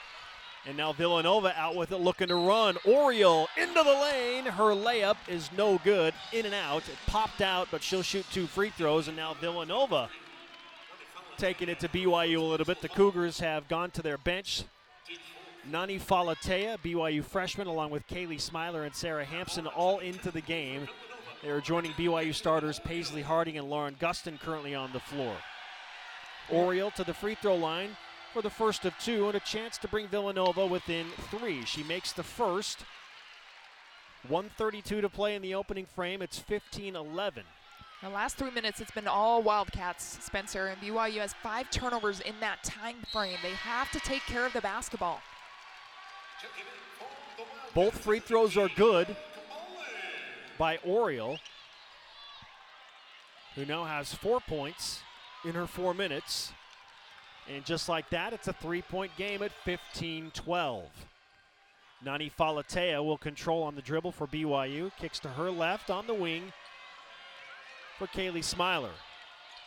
And 0.66 0.76
now 0.76 0.92
Villanova 0.92 1.58
out 1.58 1.74
with 1.76 1.92
it, 1.92 1.98
looking 1.98 2.28
to 2.28 2.34
run. 2.34 2.74
Orihel 2.84 3.46
into 3.56 3.82
the 3.82 3.82
lane. 3.82 4.44
Her 4.44 4.74
layup 4.74 5.16
is 5.26 5.48
no 5.56 5.80
good. 5.84 6.12
In 6.32 6.44
and 6.44 6.54
out. 6.54 6.82
It 6.88 6.96
popped 7.06 7.40
out, 7.40 7.68
but 7.70 7.82
she'll 7.82 8.02
shoot 8.02 8.26
two 8.30 8.46
free 8.46 8.70
throws. 8.70 9.06
And 9.06 9.16
now 9.16 9.34
Villanova 9.40 10.10
taking 11.38 11.68
it 11.68 11.78
to 11.80 11.88
BYU 11.88 12.38
a 12.38 12.42
little 12.42 12.66
bit. 12.66 12.82
The 12.82 12.90
Cougars 12.90 13.40
have 13.40 13.68
gone 13.68 13.92
to 13.92 14.02
their 14.02 14.18
bench. 14.18 14.64
Nani 15.68 15.98
Falatea, 15.98 16.78
BYU 16.78 17.24
freshman, 17.24 17.66
along 17.66 17.90
with 17.90 18.06
Kaylee 18.06 18.40
Smiler 18.40 18.84
and 18.84 18.94
Sarah 18.94 19.24
Hamson, 19.24 19.66
all 19.66 19.98
into 19.98 20.30
the 20.30 20.40
game. 20.40 20.88
They 21.42 21.50
are 21.50 21.60
joining 21.60 21.92
BYU 21.92 22.34
starters 22.34 22.78
Paisley 22.78 23.22
Harding 23.22 23.58
and 23.58 23.68
Lauren 23.68 23.96
Gustin 24.00 24.40
currently 24.40 24.74
on 24.74 24.92
the 24.92 25.00
floor. 25.00 25.34
Orihel 26.50 26.92
to 26.94 27.04
the 27.04 27.14
free 27.14 27.34
throw 27.34 27.56
line 27.56 27.96
for 28.32 28.42
the 28.42 28.50
first 28.50 28.84
of 28.84 28.96
two 28.98 29.26
and 29.26 29.34
a 29.36 29.40
chance 29.40 29.78
to 29.78 29.88
bring 29.88 30.08
Villanova 30.08 30.66
within 30.66 31.06
three. 31.30 31.64
She 31.64 31.82
makes 31.84 32.12
the 32.12 32.22
first. 32.22 32.84
132 34.28 35.00
to 35.00 35.08
play 35.08 35.34
in 35.34 35.42
the 35.42 35.54
opening 35.54 35.86
frame. 35.86 36.20
It's 36.20 36.38
15 36.38 36.96
11. 36.96 37.44
The 38.02 38.08
last 38.08 38.36
three 38.36 38.50
minutes, 38.50 38.80
it's 38.80 38.90
been 38.90 39.06
all 39.06 39.42
Wildcats, 39.42 40.18
Spencer, 40.22 40.68
and 40.68 40.80
BYU 40.80 41.20
has 41.20 41.34
five 41.34 41.70
turnovers 41.70 42.20
in 42.20 42.34
that 42.40 42.62
time 42.64 42.96
frame. 43.12 43.36
They 43.42 43.50
have 43.50 43.90
to 43.92 44.00
take 44.00 44.22
care 44.22 44.46
of 44.46 44.52
the 44.54 44.62
basketball. 44.62 45.20
Both 47.74 47.98
free 47.98 48.18
throws 48.18 48.56
are 48.56 48.68
good 48.76 49.14
by 50.58 50.78
Orihel, 50.78 51.38
who 53.54 53.64
now 53.64 53.84
has 53.84 54.12
four 54.12 54.40
points 54.40 55.00
in 55.44 55.52
her 55.52 55.66
four 55.66 55.94
minutes. 55.94 56.52
And 57.48 57.64
just 57.64 57.88
like 57.88 58.10
that, 58.10 58.32
it's 58.32 58.48
a 58.48 58.52
three 58.52 58.82
point 58.82 59.16
game 59.16 59.42
at 59.42 59.52
15 59.64 60.32
12. 60.32 60.84
Nani 62.02 62.30
Falatea 62.30 63.04
will 63.04 63.18
control 63.18 63.62
on 63.62 63.74
the 63.74 63.82
dribble 63.82 64.12
for 64.12 64.26
BYU. 64.26 64.90
Kicks 64.98 65.18
to 65.20 65.28
her 65.28 65.50
left 65.50 65.90
on 65.90 66.06
the 66.06 66.14
wing 66.14 66.52
for 67.98 68.06
Kaylee 68.06 68.44
Smiler. 68.44 68.92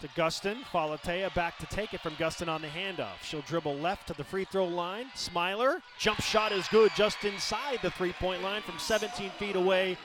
To 0.04 0.10
Gustin. 0.10 0.58
Falatea 0.66 1.34
back 1.34 1.58
to 1.60 1.66
take 1.68 1.94
it 1.94 2.02
from 2.02 2.16
Gustin 2.16 2.50
on 2.50 2.62
the 2.62 2.68
handoff. 2.68 3.24
She'll 3.24 3.40
dribble 3.40 3.76
left 3.76 4.08
to 4.08 4.14
the 4.14 4.24
free 4.26 4.44
throw 4.44 4.66
line. 4.66 5.06
Smiler. 5.16 5.82
Jump 5.98 6.20
shot 6.20 6.52
is 6.52 6.68
good 6.68 6.92
just 6.94 7.24
inside 7.24 7.80
the 7.82 7.90
three 7.92 8.12
point 8.12 8.44
line 8.44 8.62
from 8.64 8.78
17 8.78 9.30
feet 9.40 9.56
away 9.56 9.98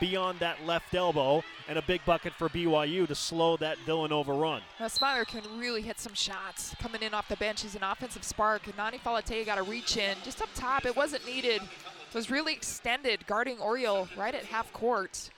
beyond 0.00 0.38
that 0.38 0.64
left 0.64 0.94
elbow, 0.94 1.42
and 1.68 1.78
a 1.78 1.82
big 1.82 2.02
bucket 2.06 2.32
for 2.32 2.48
BYU 2.48 3.06
to 3.06 3.14
slow 3.14 3.58
that 3.58 3.76
Villanova 3.84 4.32
run. 4.32 4.62
Now 4.80 4.88
Smiler 4.88 5.26
can 5.26 5.42
really 5.58 5.82
hit 5.82 6.00
some 6.00 6.14
shots 6.14 6.74
coming 6.80 7.02
in 7.02 7.12
off 7.12 7.28
the 7.28 7.36
bench. 7.36 7.60
He's 7.60 7.74
an 7.74 7.82
offensive 7.82 8.24
spark. 8.24 8.66
And 8.66 8.76
Nani 8.78 8.96
Falatea 8.96 9.44
got 9.44 9.58
a 9.58 9.62
reach 9.62 9.98
in 9.98 10.16
just 10.24 10.40
up 10.40 10.48
top. 10.54 10.86
It 10.86 10.96
wasn't 10.96 11.26
needed. 11.26 11.60
It 11.60 12.14
was 12.14 12.30
really 12.30 12.54
extended, 12.54 13.26
guarding 13.26 13.58
Orihel 13.58 14.08
right 14.16 14.34
at 14.34 14.46
half 14.46 14.72
court. 14.72 15.28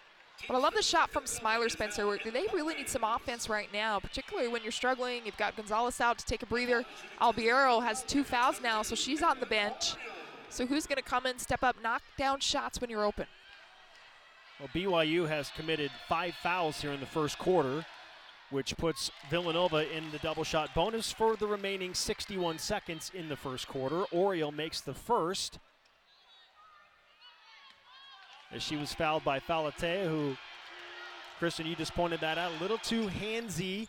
But 0.46 0.55
I 0.57 0.59
love 0.59 0.74
the 0.74 0.83
shot 0.83 1.11
from 1.11 1.27
Smiler 1.27 1.68
Spencer. 1.68 2.16
Do 2.22 2.31
they 2.31 2.46
really 2.55 2.74
need 2.74 2.88
some 2.88 3.05
offense 3.05 3.48
right 3.48 3.68
now, 3.72 3.98
particularly 3.98 4.48
when 4.48 4.62
you're 4.62 4.72
struggling? 4.72 5.22
You've 5.27 5.37
got 5.37 5.57
Gonzalez 5.57 6.01
out 6.01 6.18
to 6.18 6.24
take 6.24 6.42
a 6.42 6.46
breather. 6.46 6.85
Albiero 7.20 7.83
has 7.83 8.03
two 8.05 8.24
fouls 8.24 8.61
now, 8.62 8.83
so 8.83 8.94
she's 8.94 9.22
on 9.22 9.40
the 9.40 9.46
bench. 9.46 9.94
So 10.48 10.64
who's 10.64 10.87
going 10.87 10.96
to 10.96 11.03
come 11.03 11.27
in, 11.27 11.38
step 11.38 11.62
up, 11.62 11.77
knock 11.83 12.03
down 12.16 12.40
shots 12.40 12.81
when 12.81 12.88
you're 12.88 13.05
open? 13.05 13.27
Well, 14.59 14.68
BYU 14.74 15.29
has 15.29 15.51
committed 15.51 15.90
five 16.09 16.35
fouls 16.35 16.81
here 16.81 16.92
in 16.92 17.01
the 17.01 17.07
first 17.07 17.38
quarter, 17.38 17.85
which 18.51 18.77
puts 18.77 19.11
Villanova 19.31 19.94
in 19.94 20.11
the 20.11 20.18
double 20.18 20.44
shot 20.44 20.74
bonus 20.74 21.12
for 21.12 21.37
the 21.37 21.46
remaining 21.46 21.94
61 21.94 22.59
seconds 22.59 23.12
in 23.14 23.29
the 23.29 23.37
first 23.37 23.68
quarter. 23.68 24.05
Orihel 24.12 24.55
makes 24.55 24.81
the 24.81 24.94
first. 24.94 25.59
As 28.53 28.63
she 28.63 28.77
was 28.77 28.95
fouled 28.95 29.25
by 29.25 29.41
Falatea, 29.41 30.09
who, 30.09 30.37
Kristen, 31.39 31.67
you 31.67 31.77
just 31.77 31.95
pointed 31.95 32.21
that 32.21 32.39
out, 32.39 32.51
a 32.59 32.63
little 32.63 32.79
too 32.79 33.09
handsy 33.09 33.89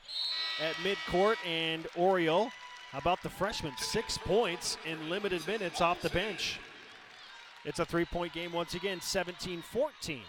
at 0.61 0.73
midcourt. 0.75 1.35
And 1.47 1.85
Orihel, 1.95 2.51
how 2.91 2.99
about 2.99 3.23
the 3.23 3.29
freshman? 3.29 3.73
Six 3.77 4.17
points 4.17 4.77
in 4.85 5.09
limited 5.09 5.45
minutes 5.47 5.79
off 5.79 6.01
the 6.01 6.09
bench. 6.09 6.59
It's 7.65 7.79
a 7.79 7.85
three 7.85 8.05
point 8.05 8.33
game 8.33 8.51
once 8.51 8.73
again, 8.73 8.99
17 9.01 9.61
14. 9.61 10.21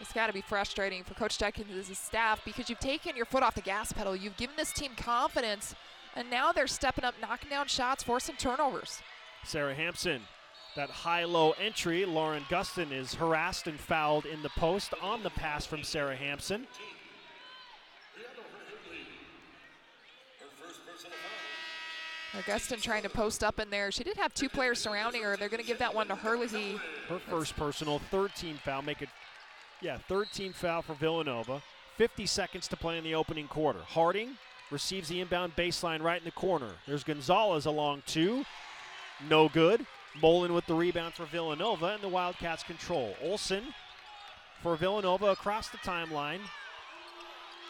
It's 0.00 0.12
got 0.12 0.28
to 0.28 0.32
be 0.32 0.40
frustrating 0.40 1.02
for 1.02 1.14
Coach 1.14 1.38
Judkins 1.38 1.68
and 1.70 1.84
his 1.84 1.98
staff 1.98 2.40
because 2.44 2.70
you've 2.70 2.78
taken 2.78 3.16
your 3.16 3.26
foot 3.26 3.42
off 3.42 3.56
the 3.56 3.60
gas 3.60 3.92
pedal. 3.92 4.14
You've 4.14 4.36
given 4.36 4.54
this 4.56 4.72
team 4.72 4.92
confidence, 4.96 5.74
and 6.14 6.30
now 6.30 6.52
they're 6.52 6.68
stepping 6.68 7.04
up, 7.04 7.14
knocking 7.20 7.50
down 7.50 7.66
shots, 7.66 8.04
forcing 8.04 8.36
turnovers. 8.36 9.00
Sarah 9.44 9.74
Hamson, 9.74 10.22
that 10.78 10.90
high 10.90 11.24
low 11.24 11.50
entry. 11.60 12.04
Lauren 12.04 12.44
Gustin 12.48 12.92
is 12.92 13.12
harassed 13.14 13.66
and 13.66 13.78
fouled 13.78 14.26
in 14.26 14.40
the 14.42 14.48
post 14.50 14.94
on 15.02 15.24
the 15.24 15.30
pass 15.30 15.66
from 15.66 15.82
Sarah 15.82 16.14
Hamson. 16.14 16.68
Augustin 22.38 22.80
trying 22.80 23.02
to 23.02 23.08
post 23.08 23.42
up 23.42 23.58
in 23.58 23.68
there. 23.70 23.90
She 23.90 24.04
did 24.04 24.16
have 24.18 24.32
two 24.32 24.48
players 24.48 24.78
surrounding 24.78 25.24
her. 25.24 25.36
They're 25.36 25.48
going 25.48 25.60
to 25.60 25.66
give 25.66 25.80
that 25.80 25.92
one 25.92 26.06
to 26.08 26.14
Herlihy. 26.14 26.78
Her 27.08 27.18
first 27.18 27.56
personal, 27.56 27.98
13 27.98 28.54
foul, 28.64 28.82
make 28.82 29.02
it 29.02 29.08
yeah, 29.80 29.98
third 29.98 30.30
team 30.32 30.52
foul 30.52 30.82
for 30.82 30.94
Villanova. 30.94 31.60
50 31.96 32.24
seconds 32.26 32.68
to 32.68 32.76
play 32.76 32.98
in 32.98 33.02
the 33.02 33.16
opening 33.16 33.48
quarter. 33.48 33.80
Harding 33.80 34.36
receives 34.70 35.08
the 35.08 35.20
inbound 35.20 35.56
baseline 35.56 36.02
right 36.02 36.20
in 36.20 36.24
the 36.24 36.30
corner. 36.30 36.70
There's 36.86 37.02
Gonzalez 37.02 37.66
along 37.66 38.04
two. 38.06 38.44
No 39.28 39.48
good. 39.48 39.84
Mullen 40.20 40.52
with 40.52 40.66
the 40.66 40.74
rebound 40.74 41.14
for 41.14 41.26
Villanova, 41.26 41.86
and 41.86 42.02
the 42.02 42.08
Wildcats 42.08 42.62
control. 42.62 43.14
Olsen 43.22 43.62
for 44.62 44.76
Villanova 44.76 45.26
across 45.26 45.68
the 45.68 45.78
timeline. 45.78 46.40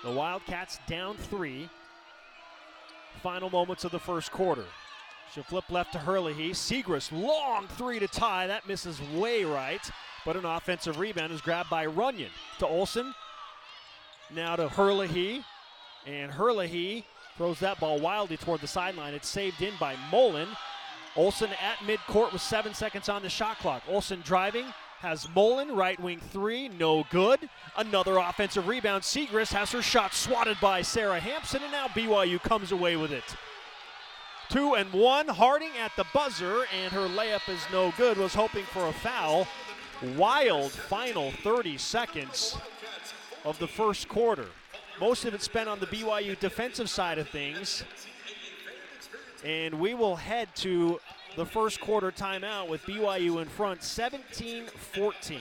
The 0.04 0.12
Wildcats 0.12 0.78
down 0.86 1.16
three. 1.16 1.68
Final 3.22 3.50
moments 3.50 3.84
of 3.84 3.90
the 3.90 3.98
first 3.98 4.30
quarter. 4.30 4.64
She'll 5.34 5.42
flip 5.42 5.68
left 5.70 5.92
to 5.92 5.98
Herlihy. 5.98 6.50
Siegrist, 6.50 7.12
long 7.12 7.66
three 7.66 7.98
to 7.98 8.08
tie. 8.08 8.46
That 8.46 8.66
misses 8.66 9.00
way 9.14 9.44
right 9.44 9.90
but 10.28 10.36
an 10.36 10.44
offensive 10.44 10.98
rebound 10.98 11.32
is 11.32 11.40
grabbed 11.40 11.70
by 11.70 11.86
Runyon 11.86 12.30
to 12.58 12.66
Olsen. 12.66 13.14
Now 14.34 14.56
to 14.56 14.68
Herlihy, 14.68 15.42
and 16.06 16.30
Herlihy 16.30 17.04
throws 17.38 17.60
that 17.60 17.80
ball 17.80 17.98
wildly 17.98 18.36
toward 18.36 18.60
the 18.60 18.66
sideline. 18.66 19.14
It's 19.14 19.26
saved 19.26 19.62
in 19.62 19.72
by 19.80 19.96
Mullen. 20.12 20.48
Olsen 21.16 21.50
at 21.50 21.78
midcourt 21.78 22.32
with 22.32 22.42
seven 22.42 22.74
seconds 22.74 23.08
on 23.08 23.22
the 23.22 23.28
shot 23.28 23.58
clock. 23.58 23.82
Olsen 23.88 24.20
driving, 24.24 24.66
has 25.00 25.28
Mullen, 25.34 25.74
right 25.74 25.98
wing 26.00 26.20
three, 26.20 26.68
no 26.68 27.04
good. 27.10 27.48
Another 27.76 28.18
offensive 28.18 28.66
rebound. 28.66 29.02
Siegrist 29.02 29.52
has 29.52 29.70
her 29.72 29.82
shot 29.82 30.12
swatted 30.12 30.56
by 30.60 30.82
Sarah 30.82 31.20
Hamson, 31.20 31.62
and 31.62 31.72
now 31.72 31.86
BYU 31.88 32.42
comes 32.42 32.72
away 32.72 32.96
with 32.96 33.12
it. 33.12 33.36
Two 34.48 34.74
and 34.74 34.92
one. 34.92 35.28
Harding 35.28 35.70
at 35.82 35.92
the 35.96 36.06
buzzer, 36.12 36.64
and 36.82 36.92
her 36.92 37.06
layup 37.08 37.48
is 37.48 37.60
no 37.72 37.92
good. 37.96 38.16
Was 38.18 38.34
hoping 38.34 38.64
for 38.64 38.88
a 38.88 38.92
foul 38.92 39.46
wild 40.16 40.70
final 40.70 41.30
30 41.30 41.76
seconds 41.78 42.56
of 43.44 43.58
the 43.58 43.68
first 43.68 44.08
quarter. 44.08 44.46
Most 45.00 45.24
of 45.24 45.34
it 45.34 45.42
spent 45.42 45.68
on 45.68 45.78
the 45.78 45.86
BYU 45.86 46.38
defensive 46.40 46.90
side 46.90 47.18
of 47.18 47.28
things. 47.28 47.84
And 49.44 49.78
we 49.78 49.94
will 49.94 50.16
head 50.16 50.48
to 50.56 51.00
the 51.36 51.46
first 51.46 51.80
quarter 51.80 52.10
timeout 52.10 52.68
with 52.68 52.82
BYU 52.82 53.40
in 53.40 53.48
front 53.48 53.82
17 53.82 54.66
14. 54.66 55.40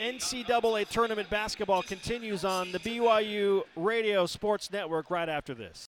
NCAA 0.00 0.88
tournament 0.88 1.30
basketball 1.30 1.82
continues 1.82 2.44
on 2.44 2.72
the 2.72 2.78
BYU 2.80 3.62
Radio 3.76 4.26
Sports 4.26 4.70
Network 4.72 5.10
right 5.10 5.28
after 5.28 5.54
this. 5.54 5.82